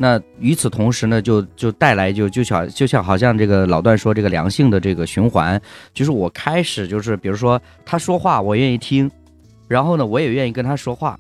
[0.01, 5.61] 那与此同时呢，就就带来就就像就像好像这个老段说这个良性的这个循环，
[5.93, 9.11] 就是我开始就是比如说他说话我愿意听，
[9.67, 11.19] 然后呢我也愿意跟他说话，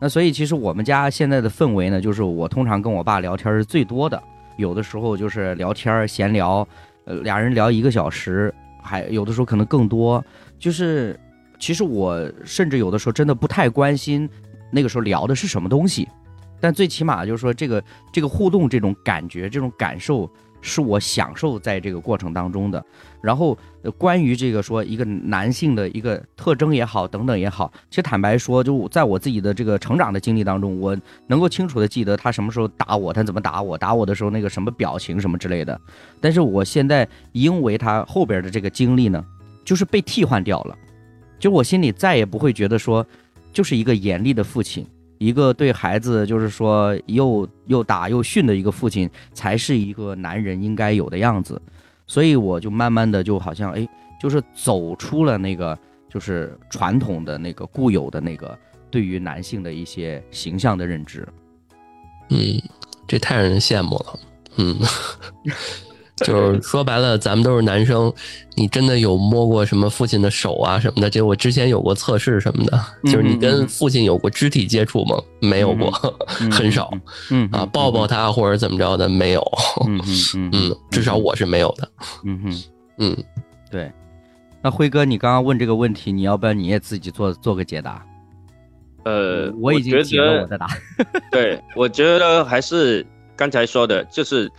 [0.00, 4.22] 那所以其实我们家现在的氛围呢，就是我通常跟我爸聊天是最多的，
[4.56, 6.66] 有的时候就是聊天闲聊，
[7.06, 10.24] 呃俩人聊一个小时，还有的时候可能更多，
[10.60, 11.18] 就是
[11.58, 14.28] 其实我甚至有的时候真的不太关心
[14.70, 16.08] 那个时候聊的是什么东西。
[16.60, 17.82] 但最起码就是说，这个
[18.12, 20.30] 这个互动这种感觉、这种感受，
[20.60, 22.84] 是我享受在这个过程当中的。
[23.22, 23.56] 然后，
[23.96, 30.94] 关于这个说一个男性的一个特征也好，等等也好，其实坦白说，就在我自己的这个成长的经历当中，我
[31.26, 35.80] 能够清楚的记得他什么时候打我，他怎么打我，打我的时候那个什么表情什么之类的。
[36.20, 39.24] 但是我现在因为他后边的这个经历呢，
[39.64, 40.76] 就是被替换掉了，
[41.38, 43.06] 就我心里再也不会觉得说，
[43.52, 44.86] 就是一个严厉的父亲。
[45.18, 51.60] 一个对孩子就是说又又打又训的一个父亲，才是一个男人应该有的样子，
[52.06, 53.86] 所以我就慢慢的就好像哎，
[54.18, 58.58] 就是走出了那个就是传统的那个固有的那个
[58.90, 61.28] 对于男性的一些形象的认知。
[62.30, 62.58] 嗯，
[63.06, 64.18] 这太让人羡慕了。
[64.56, 64.78] 嗯。
[66.26, 68.12] 就是说白了，咱们都是男生，
[68.54, 71.08] 你真的有摸过什么父亲的手啊什么的？
[71.08, 75.16] 就我之前有过测试什么的，就是你跟父亲有过肢体接触吗？
[75.40, 75.90] 没有过，
[76.50, 76.90] 很少。
[77.30, 79.42] 嗯啊，抱抱他或者怎么着的没有。
[79.86, 80.00] 嗯
[80.36, 81.90] 嗯嗯，至少我是没有的。
[82.24, 82.62] 嗯哼
[82.98, 83.16] 嗯，
[83.70, 83.90] 对。
[84.62, 88.04] 那辉哥，你刚刚问这个问题，你要不要你也自己做做个解答？
[89.04, 90.68] 呃，我已经觉得我在答。
[91.30, 94.50] 对，我觉得还是刚才说的，就是。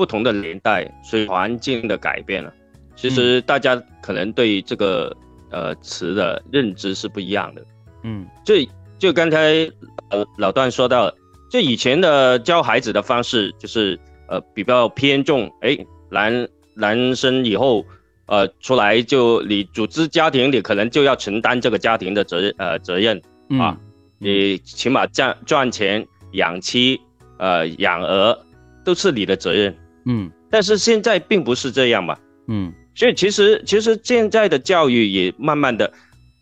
[0.00, 2.50] 不同的年代，随环境的改变了，
[2.96, 5.14] 其实大家可能对这个
[5.50, 7.62] 呃词的认知是不一样的。
[8.02, 8.54] 嗯，就
[8.98, 9.70] 就刚才
[10.08, 11.14] 呃老段说到，
[11.50, 15.76] 就以前的教孩子的方式，就是呃比较偏重，哎
[16.08, 17.84] 男男生以后
[18.24, 23.20] 呃出来就你组织家庭，你可能就要承担这个家庭的责任呃责任
[23.60, 23.76] 啊，
[24.16, 26.98] 你起码赚赚钱养妻
[27.38, 28.38] 呃养儿
[28.82, 29.76] 都是你的责任。
[30.04, 32.16] 嗯，但是现在并不是这样嘛，
[32.48, 35.92] 嗯，所以其实其实现在的教育也慢慢的，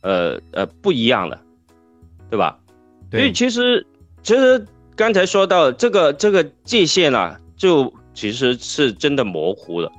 [0.03, 1.41] 呃呃不一样了，
[2.31, 2.59] 对吧？
[3.11, 3.87] 对所以其实
[4.23, 9.91] 其实刚才说到这个这个界限啊，就其实是真的模糊了。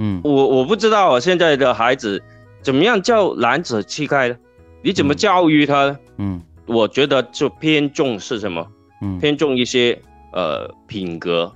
[0.00, 2.22] 嗯，我我不知道现在的孩子
[2.62, 4.36] 怎么样叫男子气概呢？
[4.82, 5.98] 你怎么教育他呢？
[6.18, 8.66] 嗯，我觉得就偏重是什么？
[9.02, 10.00] 嗯，偏重一些
[10.32, 11.52] 呃品格。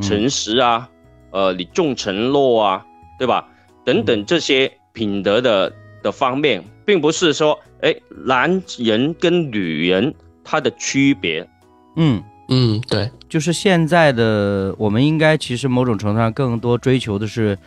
[0.00, 0.88] 诚实啊，
[1.30, 2.84] 呃，你重承诺啊，
[3.18, 3.48] 对吧？
[3.84, 5.72] 等等这些品德的
[6.02, 7.94] 的方面，并不是说，哎，
[8.26, 11.48] 男人跟女人他的区别。
[11.96, 17.58] 嗯嗯，对，就是现在的我们应该其实某种程度上更多追求的是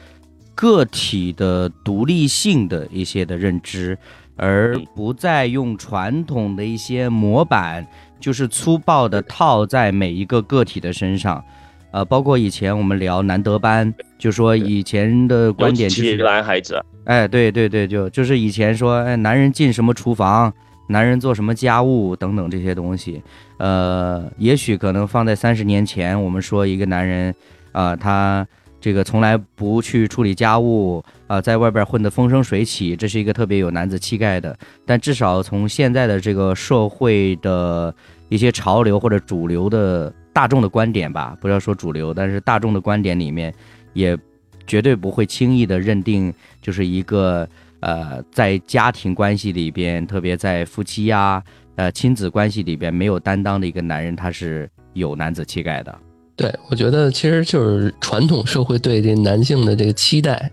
[0.56, 3.98] 个体的独立性的一些的认知，
[4.36, 7.86] 而不再用传统的一些模板，
[8.20, 11.44] 就是粗暴的套在每一个个体的身上。
[11.92, 20.54] 呃，包括以前我们聊男德班，就说以前的观点就是男孩子，哎，对对对，就就是以前说，哎，男人进什么厨房，
[20.88, 23.22] 男人做什么家务等等这些东西，
[23.58, 27.36] 呃，也许可能放在三十年前，我们说一个男人，
[27.74, 28.48] 啊，他
[28.80, 34.58] 这个从来不去处理家务，啊，在外边混得风生水起，这是一个特别有男子气概的。
[34.86, 37.94] 但至少从现在的这个社会的
[38.30, 40.14] 一些潮流或者主流的。
[40.34, 43.54] 大众的观点吧，不要说主流，但是大众的观点里面，
[43.94, 44.18] 也
[44.66, 47.48] 绝对不会轻易的认定，就是一个
[47.82, 51.44] 呃，在家庭关系里边，特别在夫妻呀、
[51.76, 56.00] 呃亲子关系里边没有担当的一个男人，他是有男子气概的。
[56.36, 60.50] 对，我觉得其实就是传统社会对这男性的这个期待，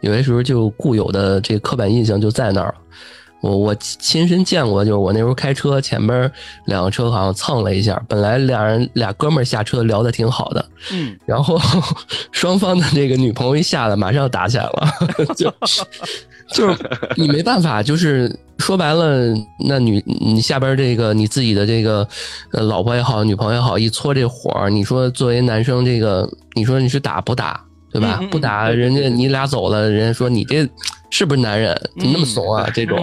[0.00, 2.74] 有些时候就固有的这个刻板印象就在那儿。
[3.42, 6.30] 我我亲身见过，就是我那时候开车，前边
[6.66, 11.60] 两个车好像蹭了一下，本来俩人俩哥们儿下车聊的挺好的，嗯，然后
[12.30, 14.88] 双方的这个女朋友一下来，马上打起来了，
[15.34, 15.52] 就
[16.54, 16.78] 就是
[17.16, 19.34] 你没办法，就是说白了，
[19.66, 22.06] 那女你下边这个你自己的这个
[22.52, 28.22] 呃老婆也好，女朋友也好，一搓这火，你说作为男生这个，你说你是打不打，对吧？
[28.30, 30.64] 不打，人家你俩走了，人家说你这。
[31.12, 31.78] 是不是男人？
[32.00, 32.66] 怎么那么怂啊？
[32.74, 32.98] 这种，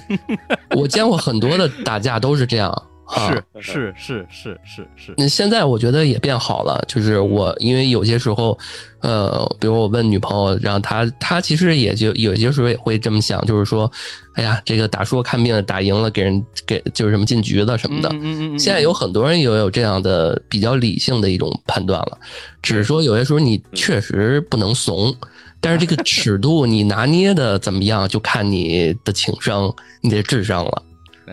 [0.74, 2.72] 我见过很多的打架都是这样，
[3.14, 5.14] 是是是是是是。
[5.18, 8.58] 那现在我觉得也变好了，就是我因为有些时候，
[9.00, 13.92] 呃，比如我问女朋友，然后她她其实也就有些时候也会这么想，就是说，
[14.36, 18.08] 哎呀，这个打输看病打赢了，给人给就是什么进局子什么的。
[18.14, 18.58] 嗯嗯嗯。
[18.58, 22.18] 现在有很多人也有这样的比较理性的一种判断了，
[22.62, 25.14] 只是说有些时候你确实不能怂。
[25.64, 30.82] 但是这个尺度你拿捏的怎么样，就看你的情商、你的智商了，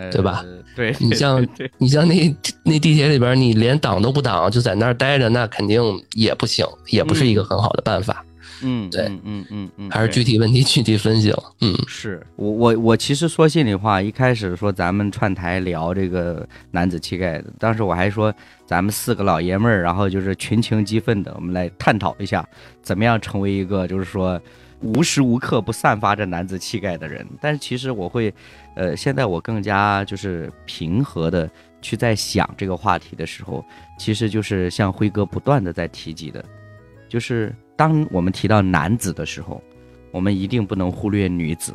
[0.10, 0.44] 对吧？
[0.76, 1.46] 对 你像
[1.78, 5.82] 你像那那地铁里边，你连挡都不挡，就在那儿待着，那肯定
[6.14, 8.24] 也不行，也不是一个很好的办法。
[8.64, 11.44] 嗯，对，嗯嗯嗯，还是具体问题具体分析了。
[11.62, 18.34] 嗯，是我我我其实说心里话，一开始说咱们串台聊这个男子气概，当时我还说
[18.66, 22.48] 咱们四个老爷们儿，然后就是群情激愤的，我们来探讨一下，
[22.82, 24.40] 怎么样成为一个就是说
[24.82, 27.26] 无时无刻不散发着男子气概的人。
[27.42, 28.34] 但是其实我会，
[28.76, 31.50] 呃，现在我更加就是平和的
[31.82, 33.66] 去在想这个话题的时候，
[33.98, 36.44] 其实就是像辉哥不断的在提及的，
[37.10, 37.54] 就是。
[37.82, 39.60] 当我们提到男子的时候，
[40.12, 41.74] 我们一定不能忽略女子。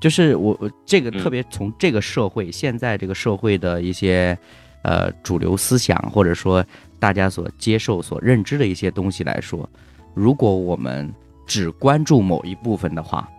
[0.00, 4.36] 就是我我这个特别从这个社会现在这个社会的一些
[4.82, 6.66] 呃主流思想，或者说
[6.98, 9.70] 大家所接受、所认知的一些东西来说，
[10.14, 11.08] 如果我们
[11.46, 13.30] 只关注某一部分的话，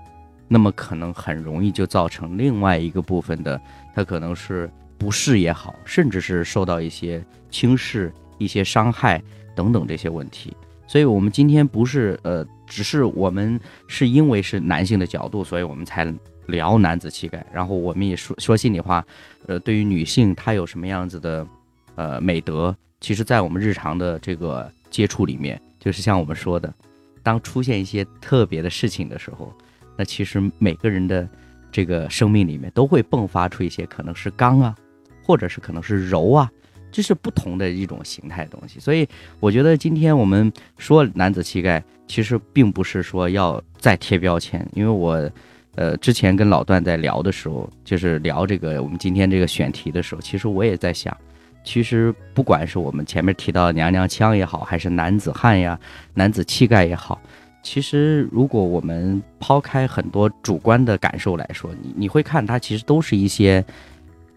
[0.47, 3.59] 那么可能很容易就造成另外一个部分的，
[3.93, 9.21] 它可能是不适也好，甚至是受到一些轻视、一些伤害
[9.53, 10.55] 等等这些问题。
[10.89, 16.11] 所以，我们今天不是呃，只是我们是因为是男性的角度，所以我们才
[16.47, 17.45] 聊男子气概。
[17.53, 19.05] 然后，我们也说说心里话，
[19.45, 21.45] 呃，对于女性她有什么样子的
[21.93, 26.73] 呃美德，其实，在我们日常的这个接触里面，就是像我们说的，
[27.21, 29.53] 当出现一些特别的事情的时候，
[29.95, 31.29] 那其实每个人的
[31.71, 34.75] 这个生命里面都会迸发出一些可能是刚啊，
[35.23, 36.51] 或者是可能是柔啊。
[36.91, 39.07] 这是不同的一种形态东西，所以
[39.39, 44.67] 我觉得今天我们说男子气概，其实并不是说要再贴标签。
[44.73, 45.29] 因为我，
[45.75, 51.15] 呃，之前跟老段在聊的时候，就是聊这个我们今天这个选题的时候，其实我也在想，
[51.63, 55.79] 其实不管是我们前面提到娘娘腔也好，还是男子汉呀、
[56.15, 57.21] 男子气概也好，
[57.61, 63.63] 其实如果我们抛开很多主观的感受来说，你你会看它其实都是一些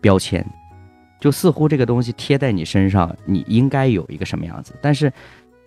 [0.02, 0.44] 标签。
[1.22, 4.74] 就似乎这个东西贴在你身上，你应该有一个什么样子？
[4.82, 5.12] 但是，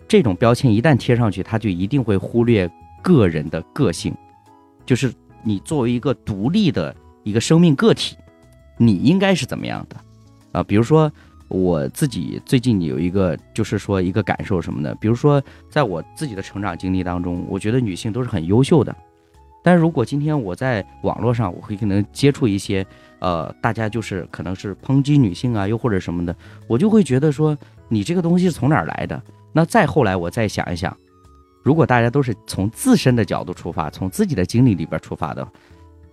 [0.06, 2.70] 这种标签一旦贴上去，它就一定会忽略
[3.02, 4.14] 个人的个性，
[4.84, 5.10] 就是
[5.42, 8.18] 你作为一个独立的一个生命个体，
[8.76, 9.96] 你应该是怎么样的？
[10.52, 11.10] 啊，比如说
[11.48, 18.94] 我自己最近有一个，就是说一个感受什么的，比如说在我自己的成长经历当中，我觉得女性都是很优秀的，
[19.64, 22.86] 但是如果今天我在网络上，我会可能接触一些。
[23.18, 26.34] 呃，大家就是可能是抨击女性啊，又或者什么的，
[26.66, 27.56] 我就会觉得说
[27.88, 29.20] 你这个东西是从哪儿来的？
[29.52, 30.94] 那再后来我再想一想，
[31.62, 35.46] 如果大家都是从自身的角度出发，从自己的经历里边出发的，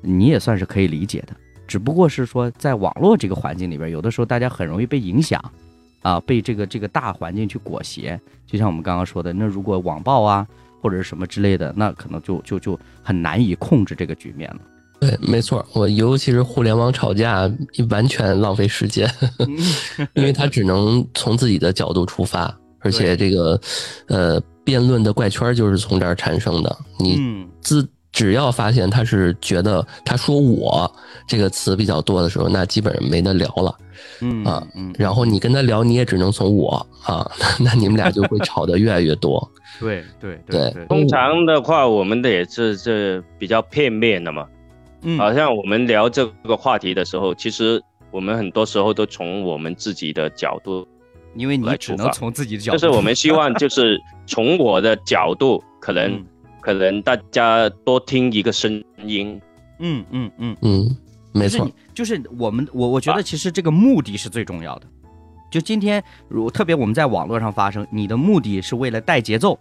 [0.01, 1.35] 你也算是可以理解的。
[1.67, 5.43] 只不过是说在网络这个环境里边，有的时候大家很容易被影响，
[6.01, 8.19] 啊，被这个这个大环境去裹挟。
[8.45, 10.47] 就像我们刚刚说的，那如果网暴啊
[10.81, 14.59] 或者什么之类的，那可能就就就很难以控制这个局面了。
[15.05, 17.51] 对，没错，我尤其是互联网吵架，
[17.89, 19.09] 完全浪费时间，
[20.13, 23.59] 因为他只能从自己的角度出发，而且这个，
[24.07, 26.77] 呃，辩论的怪圈就是从这儿产生的。
[26.97, 27.19] 你
[27.59, 30.89] 自只要发现他是觉得他说我
[31.27, 33.75] 这个词比较多的时候，那基本上没得聊了，
[34.21, 34.65] 嗯啊，
[34.97, 37.29] 然后你跟他聊，你也只能从我啊，
[37.59, 39.51] 那你们俩就会吵得越来越多。
[39.79, 44.45] 对对对，通常的话，我们的也是这比较片面的嘛。
[45.17, 50.87] 好像我们聊这个话题的时候，其实我们很多时候都从我们自己的角度，
[51.35, 56.23] 因为你只能从自己的角度，就是我们希望就是从我的角度，可能
[56.61, 59.41] 可能大家多听一个声音，
[59.79, 60.57] 嗯嗯嗯。
[60.61, 60.97] 嗯，
[61.33, 64.87] 没错，就是我们我我觉得其实这个目的是最重要的，
[65.51, 69.59] 就今天如特别我们在网络上发生，你的目的是为了带节奏，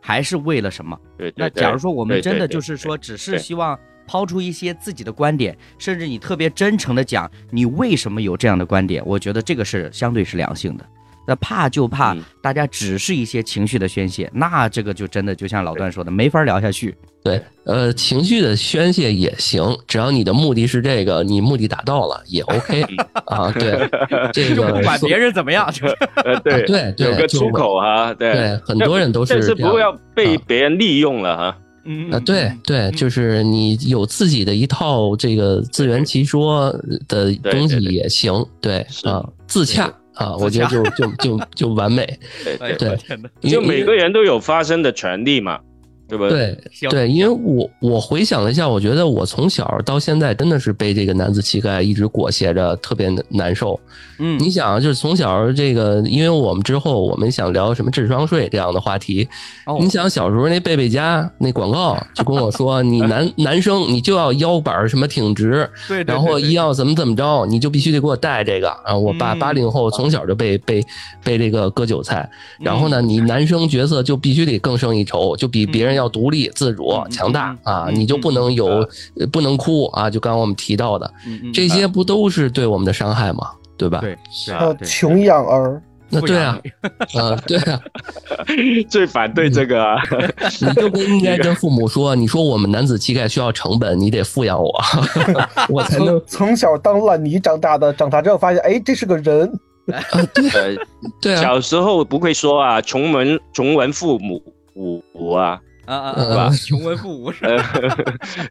[0.00, 0.98] 还是为了什么？
[1.16, 3.78] 对，那假如说我们真的就是说只是希望。
[4.06, 10.84] 抛出一些自己的观点，甚至你特别真诚的讲你为什么有这样的观点，我觉得这个是相对是良性的。
[11.28, 16.94] 那怕就怕大家只是一些情绪的宣泄，那这个就真的就像老段说的，没法聊下去。
[17.24, 22.84] 对，呃，情绪的宣泄也行，只要你的目的是这个，你目的达到了也 OK
[23.24, 23.50] 啊。
[23.50, 23.90] 对，
[24.32, 25.68] 这个 不管别人怎么样，
[26.24, 28.14] 呃，对对，有个出口啊。
[28.14, 31.58] 对，很多人都是，但是不要被别人利用了哈。
[31.86, 36.70] 嗯啊，对对，就是你有自己的一套这个自圆其说
[37.08, 42.06] 的东西也行，对啊，自洽啊，我觉得就就就就完美，
[42.44, 42.98] 对 对，
[43.50, 45.60] 就每个人都有发声的权利嘛。
[46.08, 46.56] 对不对？
[46.88, 53.78] 对，因为我我回想了一下，我觉得我从小到现在真的是被这个男子气概一直裹挟着，特别难受。
[54.18, 59.28] 嗯，你想，就是从小这个，因为我们之后我们想聊什么智商税这样的话题。
[59.66, 68.70] 哦，你想小时候那贝贝家那广告就跟我说，你男 男生你就要腰板什么挺直，对，然后一要怎么怎么着，你就必须得给我带这个。
[68.84, 70.82] 啊，我爸八零后从小就被被
[71.24, 72.28] 被这个割韭菜。
[72.60, 75.95] 然后呢，你男生角色就必须得更胜一筹，就比别人。
[75.96, 77.88] 要独立自主、强大啊！
[77.92, 78.86] 你就不能有
[79.32, 80.08] 不能哭啊！
[80.08, 81.12] 就刚刚我们提到的
[81.52, 83.50] 这些，不都是对我们的伤害吗？
[83.76, 84.00] 对吧？
[84.00, 84.16] 对，
[84.86, 86.58] 穷养儿，那对啊，
[87.18, 87.80] 啊对啊，
[88.88, 90.00] 最反对这个啊！
[90.60, 94.72] 你就不应该跟父母说，你说我们男子气概需要成本，你得富养我，
[95.68, 99.52] 我才能从小当烂泥长大的，长大之后发现，哎，这是个人。
[100.52, 100.76] 对
[101.20, 104.42] 对啊，小时候不会说啊，穷门穷文父母
[104.74, 105.60] 武啊。
[105.86, 106.50] 啊啊啊！
[106.50, 107.96] 穷文富武是吧？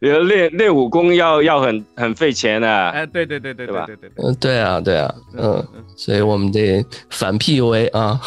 [0.00, 2.68] 练练武功要要很很费钱的。
[2.68, 5.64] 哎，对对对对对对对，嗯，对啊对啊，嗯，
[5.96, 8.20] 所以我们得反 PUA 啊。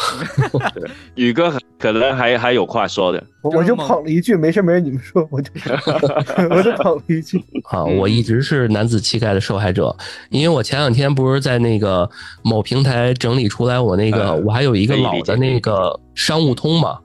[1.16, 5.50] 宇哥可能还还有话说的，我就捧了一句，没事没事，你们说，我就
[6.50, 7.42] 我就捧了一句。
[7.70, 9.94] 啊，我一直是男子气概的受害者，
[10.30, 12.08] 因为我前两天不是在那个
[12.42, 16.98] 某平台整理出来，我那个我还有一个老的那个商务通嘛。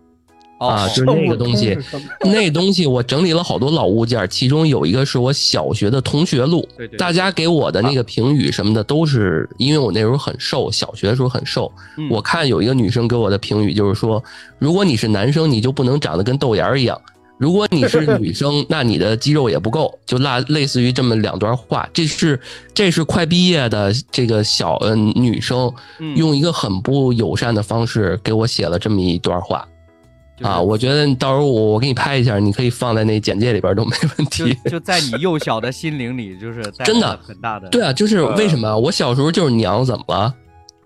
[0.58, 1.78] 啊，就是那个东西，
[2.24, 11.72] 那东西我整理了好多老物件，其中有一个是我小学的同学录，大家给我的那个评语什么的都是，因为我那时候很瘦，小学的时候很瘦。
[12.10, 14.24] 我看有一个女生给我的评语就是说，
[14.58, 16.98] 如果你是男生，你就不能长得跟豆芽一样；
[17.38, 20.00] 如果你是 女生，那你的肌肉也不够。
[20.06, 22.40] 就那类似于这么两段话，这是
[22.74, 25.70] 这是快毕业的这个小嗯女生，
[26.16, 29.68] 用一个很不友善的方式给我写了这么一段话。
[30.42, 34.58] 啊，我觉得到时候我我给你拍一下，你可以放在那简介里边都没问题。
[34.70, 37.70] 就在你幼小的心灵里，就是真的很大的。
[37.70, 40.34] 对啊，就是为什么我小时候就是娘，怎么了？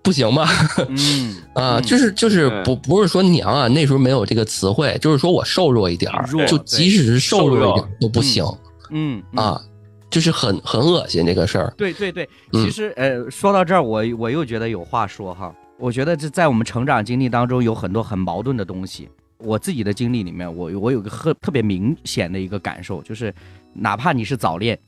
[0.02, 0.48] 不行吗？
[0.88, 8.44] 嗯啊，就是就是不不是说娘啊，那时候没有这个词汇，就是说我瘦弱一点儿，就即使是瘦弱一点都不行。
[8.90, 9.60] 嗯啊，
[10.08, 11.74] 就是很很恶心这个事儿。
[11.76, 15.52] 对对对，其实呃，说到这儿，我我又觉得有话说哈。
[15.78, 19.08] 我觉得这在我们成长经历当中有很多很矛盾的东西。
[19.42, 23.34] 我自己的经历里面，我我有个特特别明显的一个感受，就是
[23.72, 24.78] 哪怕你是早恋，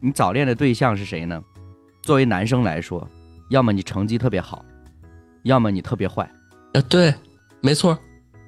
[0.00, 1.42] 你早恋的对象是谁呢？
[2.02, 3.06] 作为男生来说，
[3.50, 4.64] 要么你成绩特别好，
[5.42, 6.28] 要么你特别坏。
[6.72, 7.12] 呃，对，
[7.60, 7.98] 没错，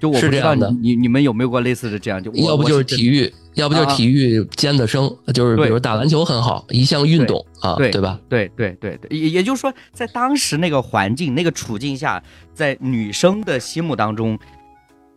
[0.01, 8.19] 就我不知道你你你们有没有过类似的这样，就要不就是体育，要不就是体育尖子生，就是比如打篮球很好，一项运动啊，对吧？
[8.29, 12.23] 对对对对，也也就是说，在当时那个环境、那个处境下，
[12.55, 14.39] 在女生的心目当中。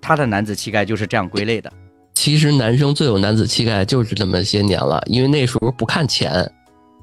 [0.03, 1.71] 他的男子气概就是这样归类的。
[2.13, 6.29] 其实男生最有男子气概就是这么些年了，因为那时候不看钱，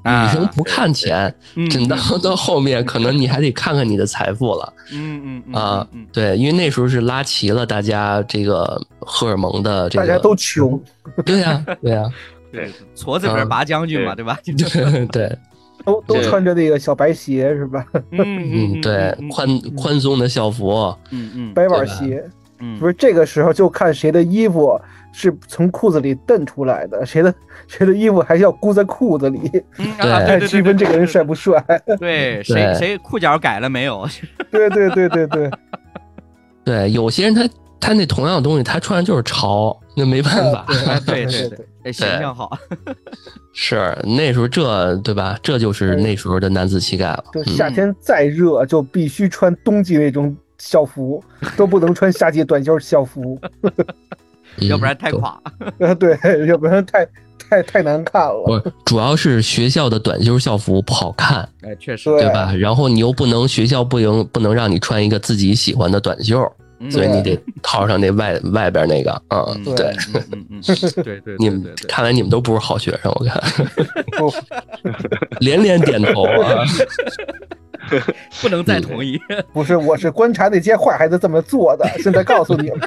[0.05, 1.33] 女生不看钱，
[1.71, 4.73] 等到 到后面可能你还得看看你的财富了。
[4.93, 10.07] 嗯嗯啊，对，因为那时候是拉齐了大家这个荷尔蒙的这个。
[10.07, 10.81] 大家都穷。
[11.25, 12.03] 对呀，对呀，
[12.51, 14.39] 对，矬子里拔将军嘛，对吧？
[14.45, 15.37] 对对，
[15.85, 17.85] 都都穿着那个小白鞋是吧？
[18.11, 20.71] 嗯嗯，对，宽宽松的校服，
[21.11, 22.23] 嗯嗯，白板鞋。
[22.61, 24.79] 嗯，不是这个时候就看谁的衣服
[25.11, 27.33] 是从裤子里蹬出来的，谁的
[27.67, 29.49] 谁的衣服还要箍在裤子里，
[29.99, 31.63] 来区分这个人帅不帅。
[31.99, 34.07] 对，谁谁裤脚改了没有？
[34.51, 35.51] 对对对对对，
[36.63, 37.49] 对，有些人他
[37.79, 40.65] 他那同样的东西他穿就是潮，那没办法。
[41.05, 41.49] 对对
[41.83, 42.57] 对，形象好。
[43.53, 45.37] 是那时候这对吧？
[45.43, 47.23] 这就是那时候的男子气概了。
[47.33, 50.35] 就夏天再热，就必须穿冬季那种。
[50.63, 51.23] 校服
[51.57, 53.39] 都不能穿夏季短袖校服，
[54.59, 55.41] 要不然太垮。
[55.79, 56.15] 呃， 对，
[56.47, 57.03] 要不然太
[57.49, 58.43] 太太难看了。
[58.45, 61.49] 不，主要是学校的短袖校服不好看。
[61.63, 62.53] 哎，确实，对吧？
[62.53, 66.39] 然后你又不能学校不能不能让你穿一个自己喜欢的短袖，
[66.91, 69.21] 所以你得套上那外外边那个。
[69.29, 69.95] 嗯，对，
[70.31, 70.61] 嗯嗯，
[71.03, 73.41] 对对，你们看来你们都不是好学生，我看，
[75.41, 76.63] 连连点头啊。
[78.41, 79.19] 不能再同意，
[79.53, 81.87] 不是，我是观察那些坏孩子这么做的。
[81.99, 82.79] 现在告诉你们，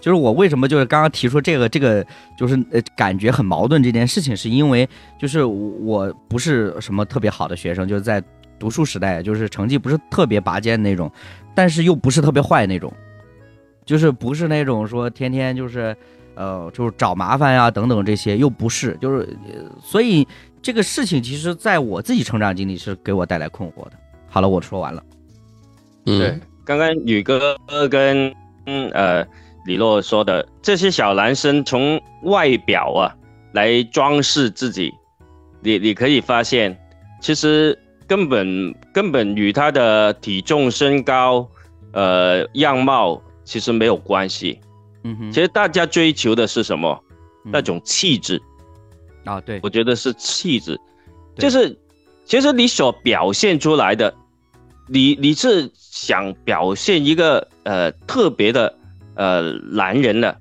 [0.00, 2.04] 就是我为什么就是刚刚提出这个这个
[2.36, 4.88] 就是呃感觉很矛盾这件事情，是因为
[5.18, 8.22] 就是我不是什么特别好的学生，就是在
[8.58, 11.10] 读书时代，就是成绩不是特别拔尖那种，
[11.54, 12.92] 但是又不是特别坏那种，
[13.84, 15.94] 就是不是那种说天天就是
[16.34, 19.28] 呃，就是找麻烦呀等等这些，又不是，就是
[19.82, 20.26] 所以
[20.62, 23.92] 这个事情其实在我自己成长经历是给我带来困惑的。
[24.28, 25.02] 好了，我说完了。
[26.04, 27.56] 对，刚刚宇哥
[27.90, 28.34] 跟
[28.66, 29.26] 嗯呃
[29.64, 33.14] 李洛说的这些小男生从外表啊
[33.52, 34.92] 来装饰自己，
[35.60, 36.76] 你你可以发现，
[37.20, 41.48] 其实根本根本与他的体重、身高、
[41.92, 44.60] 呃样貌其实没有关系。
[45.04, 47.00] 嗯哼，其实大家追求的是什么？
[47.48, 48.42] 那种气质
[49.26, 50.80] 啊，对，我觉得是气质，
[51.36, 51.76] 就是
[52.24, 54.14] 其实你所表现出来的。
[54.88, 58.72] 你你是想表现一个呃特别的
[59.16, 60.38] 呃男人的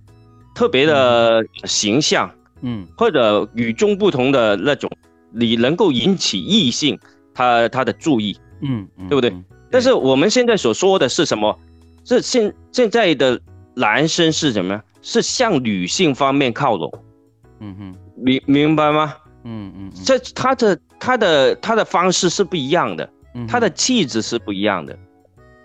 [0.54, 2.30] 特别的形象，
[2.62, 4.88] 嗯，或者与众不同的那种，
[5.32, 7.00] 你能够引起异性
[7.34, 9.34] 他他的注意，嗯，对不对？
[9.72, 11.58] 但是我们现在所说的是什么？
[12.04, 13.42] 是现现在的
[13.74, 14.80] 男生是什么？
[15.02, 16.94] 是向女性方面靠拢，
[17.62, 19.16] 嗯哼，明明白吗？
[19.44, 23.10] 嗯嗯，这他的他的他的方式是不一样的。
[23.50, 24.98] 他的气质是不一样的，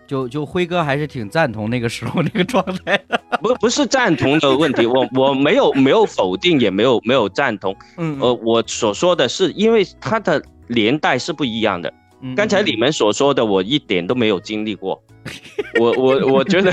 [0.05, 2.99] 就就辉哥还是挺赞同那个时候那个状态。
[3.07, 8.19] 的，不不是赞同的问题，我我没有没有否定，也没有没有赞同，嗯。
[8.21, 11.95] 呃，我所说的是因为他的年代是不一样的，
[12.37, 15.03] 刚才你们所说的我一点都没有经历过，
[15.81, 16.71] 我我我觉得，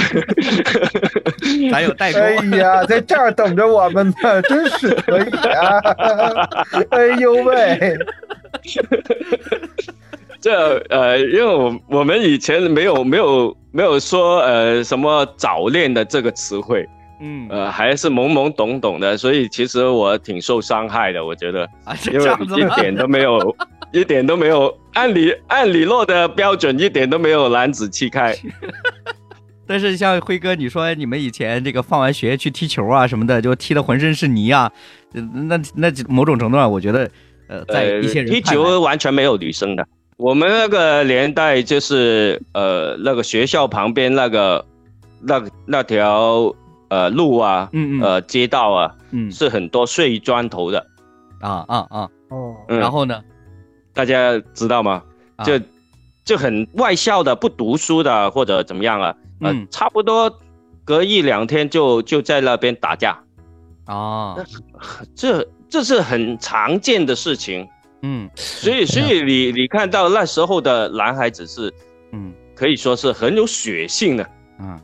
[1.72, 5.80] 还有代沟，哎呀，在这儿等着我们呢，真是可以啊，
[6.92, 7.98] 哎呦喂。
[10.40, 16.88] 这呃，因为我我们以前没有没有没有说呃什么早恋的这个词汇，
[17.20, 21.68] 嗯，呃还是懵懵懂懂的，所以其实我挺受伤害的，我觉得，
[22.12, 22.32] 因为
[22.62, 23.56] 一点都没有，
[23.92, 28.36] 一点都没有，按理按李洛的标准，一点都没有男子气概。
[29.66, 34.72] 但是像辉哥，你说你们以前这个放完学去踢球啊什么的，就踢得浑身是泥啊，
[35.12, 37.10] 那那某种程度上，我觉得
[37.48, 39.86] 呃，在一些人踢球完全没有女生的。
[40.16, 44.66] 我们那个年代就是呃，那个学校旁边那个
[45.22, 46.56] 那那条
[46.88, 50.88] 呃路啊，嗯嗯，呃街道啊，嗯，是很多碎砖头的，
[51.42, 53.22] 啊啊啊，哦，然后呢，
[53.98, 55.02] 大家知道吗？
[55.44, 55.60] 就
[56.24, 60.32] 就很外校的，不读书的或者怎么样啊，呃，差不多
[60.86, 63.18] 隔一两天就就在那边打架，
[63.86, 64.38] 啊，
[65.16, 67.68] 这这是很常见的事情。
[68.04, 71.74] 嗯，所以，所以你你看到那时候的男孩子是，
[72.12, 74.30] 嗯，可以说是很有血性的，
[74.60, 74.80] 嗯，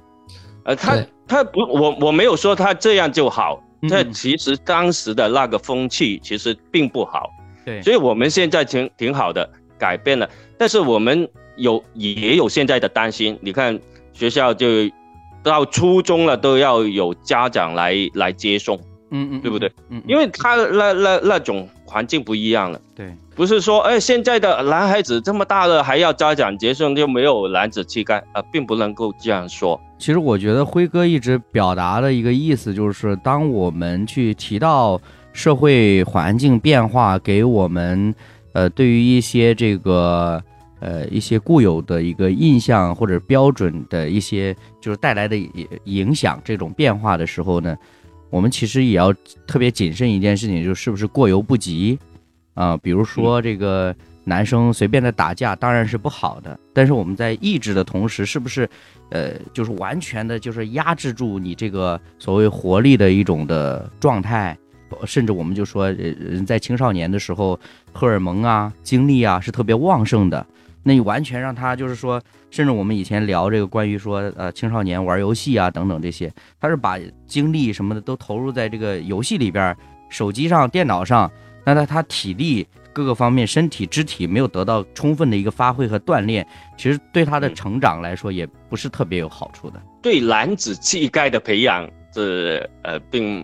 [0.66, 0.98] 呃，他
[1.28, 7.30] 他不，我我没有说他这样就好，这其实当时的那个风气其实并不好，
[7.66, 13.80] 对，所以我们现在挺挺好的，改变了，但是我们有也有现在的担心，你看
[14.14, 14.68] 学校就
[15.44, 18.78] 到初中了都要有家长来来接送，
[19.12, 19.72] 嗯嗯，对不对？
[19.90, 21.68] 嗯，因为他那那那种。
[21.86, 29.80] 环境不一样了，对，不是说哎，现在的男孩子这么大了还要家长接送，就没有男子气概啊，并不能够这样说。
[30.00, 35.00] 其实我觉得辉哥一直表达的一个意思就是，当我们去提到
[35.34, 38.16] 社会环境变化给我们，
[38.54, 40.42] 呃，对于一些这个
[40.80, 45.36] 呃一些固有的一个印象或者标准的一些就是带来的
[45.84, 47.76] 影响这种变化的时候呢。
[48.30, 49.14] 我们其实也要
[49.46, 52.00] 特别谨慎一件事情，就是不是过犹不及，
[52.56, 58.68] 啊，比如说这个男生随便的打架当然是不好的，但是我们在抑制的同时，是不是，
[59.12, 64.58] 呃，就是完全的，就是压制住你这个所谓活力的一种的状态，
[65.06, 67.60] 甚至我们就说，人在青少年的时候，
[67.92, 70.46] 荷尔蒙啊、精力啊是特别旺盛的。
[70.86, 72.22] 那你完全让他就是说，
[72.52, 76.30] 甚至我们以前聊这个关于说，呃，青少年玩游戏啊等等这些，
[76.60, 79.76] 他是把精力什么的都投入在这个游戏里边，
[80.10, 81.32] 手机上、电脑上，
[81.64, 86.46] 那他他体力各个方面、身体肢体没有得到充分的一个发挥和锻炼，
[86.78, 89.82] 其实对他的成长来说也不是特别有好处的。
[90.02, 93.44] 对男子气概的培养，是呃，并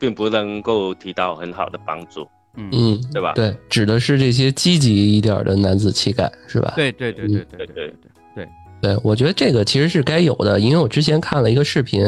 [0.00, 2.26] 并不能够提到很好的帮助。
[2.56, 3.32] 嗯，对吧？
[3.34, 6.72] 对，指的是这些积极一点的男子气概，是吧？
[6.74, 7.94] 对对对对对对对。
[8.80, 12.02] 对，我觉得这个其实是该有的，因为我之前看了一个视频，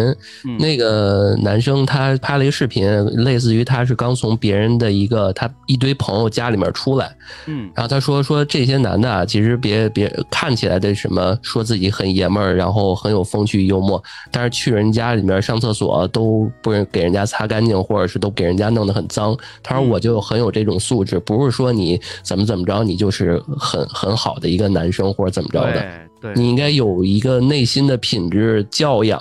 [0.59, 7.14] 那个男生他拍了一个视频，类似于他是刚从别人的一个他一堆朋友家里面出来，
[7.47, 19.37] 嗯，然后他说说这些男的啊，其实别别看起来的什么，说自己很爷们儿，然后很有风趣幽默，但是去人家里面上厕所都不给人家擦干净，或者是都给人家弄得很脏。
[19.62, 25.85] 他说我就很有这种素质，不是说你怎么怎么着，你就是很很好的一个男生或者怎么着的。
[26.35, 29.20] 你应该有一个内心的品质、教养，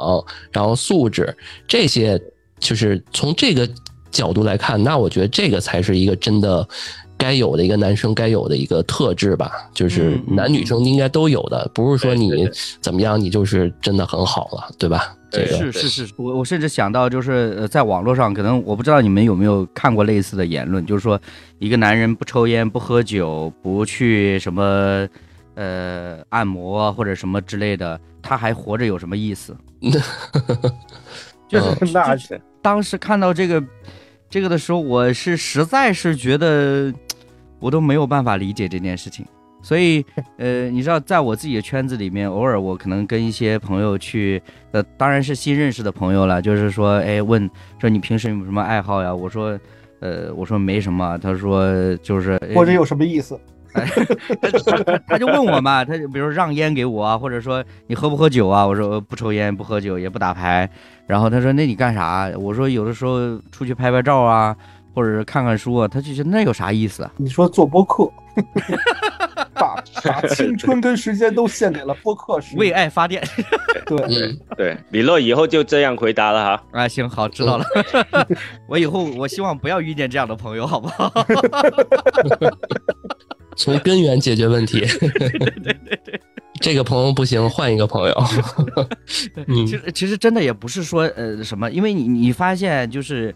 [0.52, 1.36] 然后素质，
[1.68, 2.20] 这些
[2.60, 3.68] 就是从这个
[4.12, 6.68] 角度来看，那我觉得这个才是一个真的
[7.18, 12.32] 该有的一个男生该有的一个特质吧，就是男女生应该都有的，不是说你
[12.82, 15.16] 怎么样，你就是真的很好了，对吧？
[15.32, 15.58] 这个。
[15.58, 21.20] 是是是，我我甚至想到就是呃，在网络上，可能我不知道你们有没有看过类似的言论，就是说
[21.60, 25.08] 一个男人不抽烟、不喝酒、不去什么
[25.56, 29.56] 呃按摩或者什么之类的，他还活着有什么意思？
[31.48, 33.64] 就是那是当时看到这个
[34.30, 36.94] 这个的时候，我是实在是觉得
[37.60, 39.26] 我都没有办法理解这件事情。
[39.64, 40.04] 所以，
[40.38, 44.42] 呃，你知道，在我自己的圈子里面，偶尔我可能跟一些朋友去，
[44.72, 47.48] 呃，当然是新认识的朋友了，就是说，哎，问
[47.80, 49.14] 说你平时有什么爱好呀？
[49.14, 49.60] 我说，
[50.00, 51.16] 呃，我说没什么。
[51.20, 53.40] 他说就是，或者有什么意思？
[53.74, 58.66] 他他就问我嘛，他就比如让烟给我啊，或者说你喝不喝酒啊？
[58.66, 60.70] 我说不抽烟，不喝酒，也不打牌。
[61.08, 62.32] 然后他说那你干啥？
[62.38, 64.56] 我说有的时候出去拍拍照啊。
[64.94, 67.12] 或者是看看书啊，他就觉得那有啥意思啊？
[67.16, 68.12] 你说做播客，
[69.56, 73.24] 把把青春跟时间都献给了播客，为爱发电。
[73.88, 76.64] 对对，李乐以后就这样回答了哈。
[76.74, 77.66] 啊，行好，知道了。
[78.68, 81.10] 我以后我希望不要遇见这样的朋友，好不好？
[83.64, 84.80] 从根源解决问题。
[85.00, 86.22] 对对对对，
[86.60, 88.24] 这个朋友不行，换一个朋友。
[89.66, 93.34] 其实其实真的也不是说呃什么，因为你你发现就是。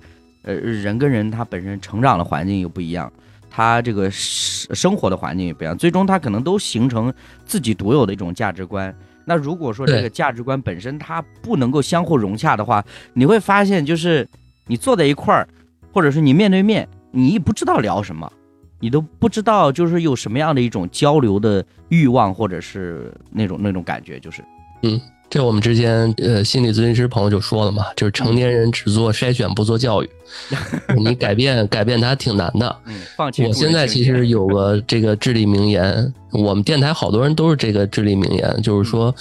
[0.47, 3.11] 呃，人跟人他本身成长的环境又不一样，
[3.49, 7.11] 他这个生生活的环境也不一样，最终他可能都形成
[7.47, 8.95] 自己独有的一种价值观。
[9.26, 14.28] 那如果说这个价值观本身它不能够相互融洽的话，你会发现就是
[14.67, 15.47] 你坐在一块儿，
[15.91, 18.32] 或者是你面对面，你不知道聊什么，
[18.86, 24.45] 你都不知道就是有什么样的一种交流的欲望，或者是那种那种感觉，就是
[24.83, 25.01] 嗯。
[25.27, 30.09] 这我们之间呃心理咨询师朋友就说了嘛，就是成年人只做筛选不做教育，
[30.95, 32.73] 你改变改变他挺难的。
[32.86, 33.43] 嗯，放弃。
[33.43, 39.13] 我现在其实有个这个至理名言，我们电台好多人都是这个至理名言，就是说，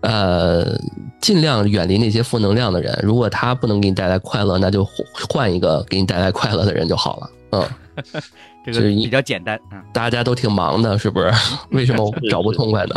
[0.00, 0.74] 呃，
[1.20, 4.88] 尽量远离那些负能量的人，如果他不能给你带来快乐，那就
[5.28, 7.30] 换一个给你带来快乐的人就好了。
[7.50, 7.68] 嗯。
[8.64, 11.30] 这个比较简单啊，大家都挺忙的，是不是？
[11.70, 12.94] 为什么找不痛快呢？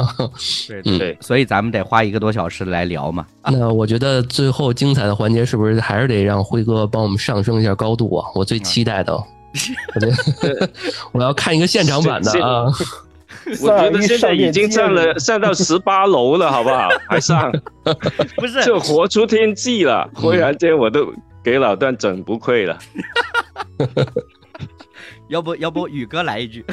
[0.67, 3.25] 对对，所以咱们得花一个多小时来聊嘛。
[3.43, 8.27] 那我觉得最后精彩的环节是不是还是得让辉哥帮我们上升一下高度啊？
[8.35, 9.17] 我最期待的
[11.13, 12.65] 我要看一个现场版的啊！
[13.61, 16.89] 我觉得现在已经上了上到十八楼了，好不好？
[17.07, 17.51] 还上？
[18.35, 20.09] 不是，就活出天际了。
[20.13, 21.07] 忽然间，我都
[21.43, 22.77] 给老段整不愧了。
[25.29, 26.63] 要不要不宇哥来一句？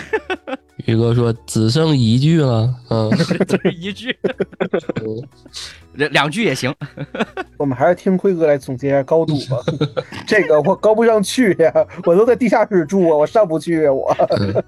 [0.86, 3.10] 宇哥说只剩一句了，嗯，
[3.78, 4.16] 一句，
[5.94, 6.74] 两两句也行。
[7.56, 9.58] 我们还是听辉哥来总结一下高度吧。
[10.26, 11.72] 这个我高不上去呀，
[12.04, 14.12] 我都在地下室住啊，我上不去啊，我。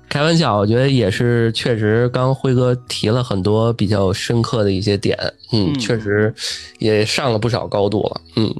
[0.08, 5.18] 开玩笑，我觉得也是，确实，刚辉哥提了很多比较深刻的一些点，
[5.52, 6.32] 嗯，确实
[6.78, 8.54] 也上了不少高度了，嗯。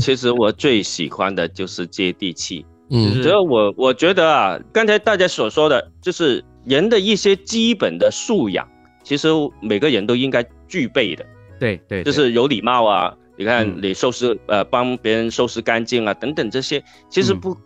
[0.00, 2.66] 其实我最喜欢的就是接地气。
[2.90, 8.68] 嗯，只要我我觉得啊，刚才大家所说的就是人的一些基本的素养，
[9.02, 9.28] 其实
[9.60, 11.24] 每个人都应该具备的。
[11.58, 17.56] 对对，就是有礼貌啊，你看你收拾呃帮别人收拾干净啊等等这些，其实不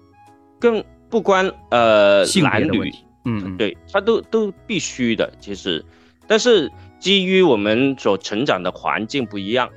[0.61, 2.93] 更不关呃男女，
[3.25, 5.33] 嗯，对他都都必须的。
[5.41, 5.85] 其实，
[6.27, 9.69] 但是基于我们所成长的环境不一样。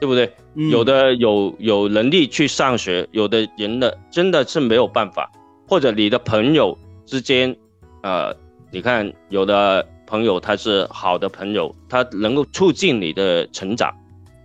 [0.00, 0.32] 对不对？
[0.54, 5.30] 有的有有能力去上学，有的人的真的是没有办法，
[5.66, 6.76] 或者你的朋友
[7.06, 7.54] 之间，
[8.02, 8.34] 呃，
[8.72, 13.94] 你看有的朋友他是好的朋友，他能够促进你的成长，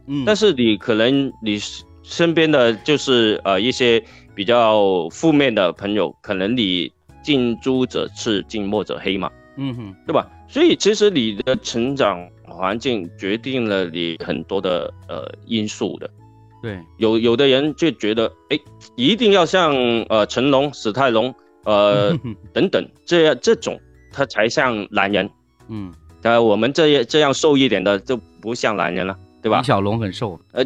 [0.08, 1.60] 嗯，但是你可能你
[2.04, 4.04] 身边的就是呃一些
[4.36, 6.92] 比较负面的朋友，可能你
[7.24, 10.30] 近朱者赤，近墨者黑嘛，嗯哼，对吧？
[10.48, 12.28] 所以其实你的成长。
[12.54, 16.10] 环境决定了你很多的呃因素的，
[16.62, 18.60] 对，有有的人就觉得，哎，
[18.96, 19.74] 一定要像
[20.10, 21.34] 呃成龙、史泰龙，
[21.66, 22.16] 呃
[22.54, 23.80] 等等这样这种，
[24.12, 25.30] 他才像男人，
[25.68, 25.92] 嗯，
[26.22, 29.60] 呃，我们这样这样瘦一点的就不像男人了，对吧？
[29.60, 30.64] 李小龙很瘦，呃，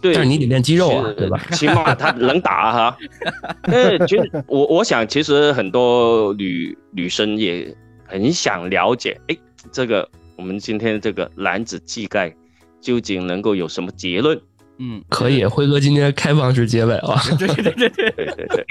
[0.00, 1.38] 对，但是你得练肌肉啊，对吧？
[1.52, 2.98] 起码他能打哈。
[3.64, 7.74] 呃，其实我我想，其实很多女女生也
[8.06, 9.36] 很想了解，哎，
[9.72, 10.08] 这个。
[10.40, 12.34] 我们今天这个男子气概
[12.80, 14.40] 究竟能够有什么结论？
[14.78, 17.14] 嗯，可以，辉哥今天开放式结尾了。
[17.38, 18.64] 对对对对对对对。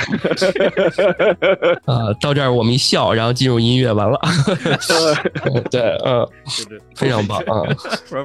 [1.85, 4.19] 啊， 到这儿我们一笑，然后进入音乐，完了。
[5.69, 6.27] 对，嗯，
[6.95, 7.61] 非常棒啊，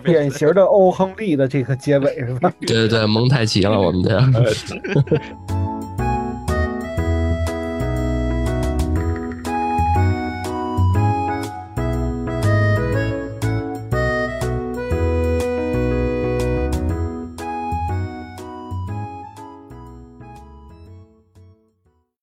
[0.02, 2.50] 典型的欧亨利的这个结尾是吧？
[2.66, 4.18] 对对对，蒙太奇了，我们这。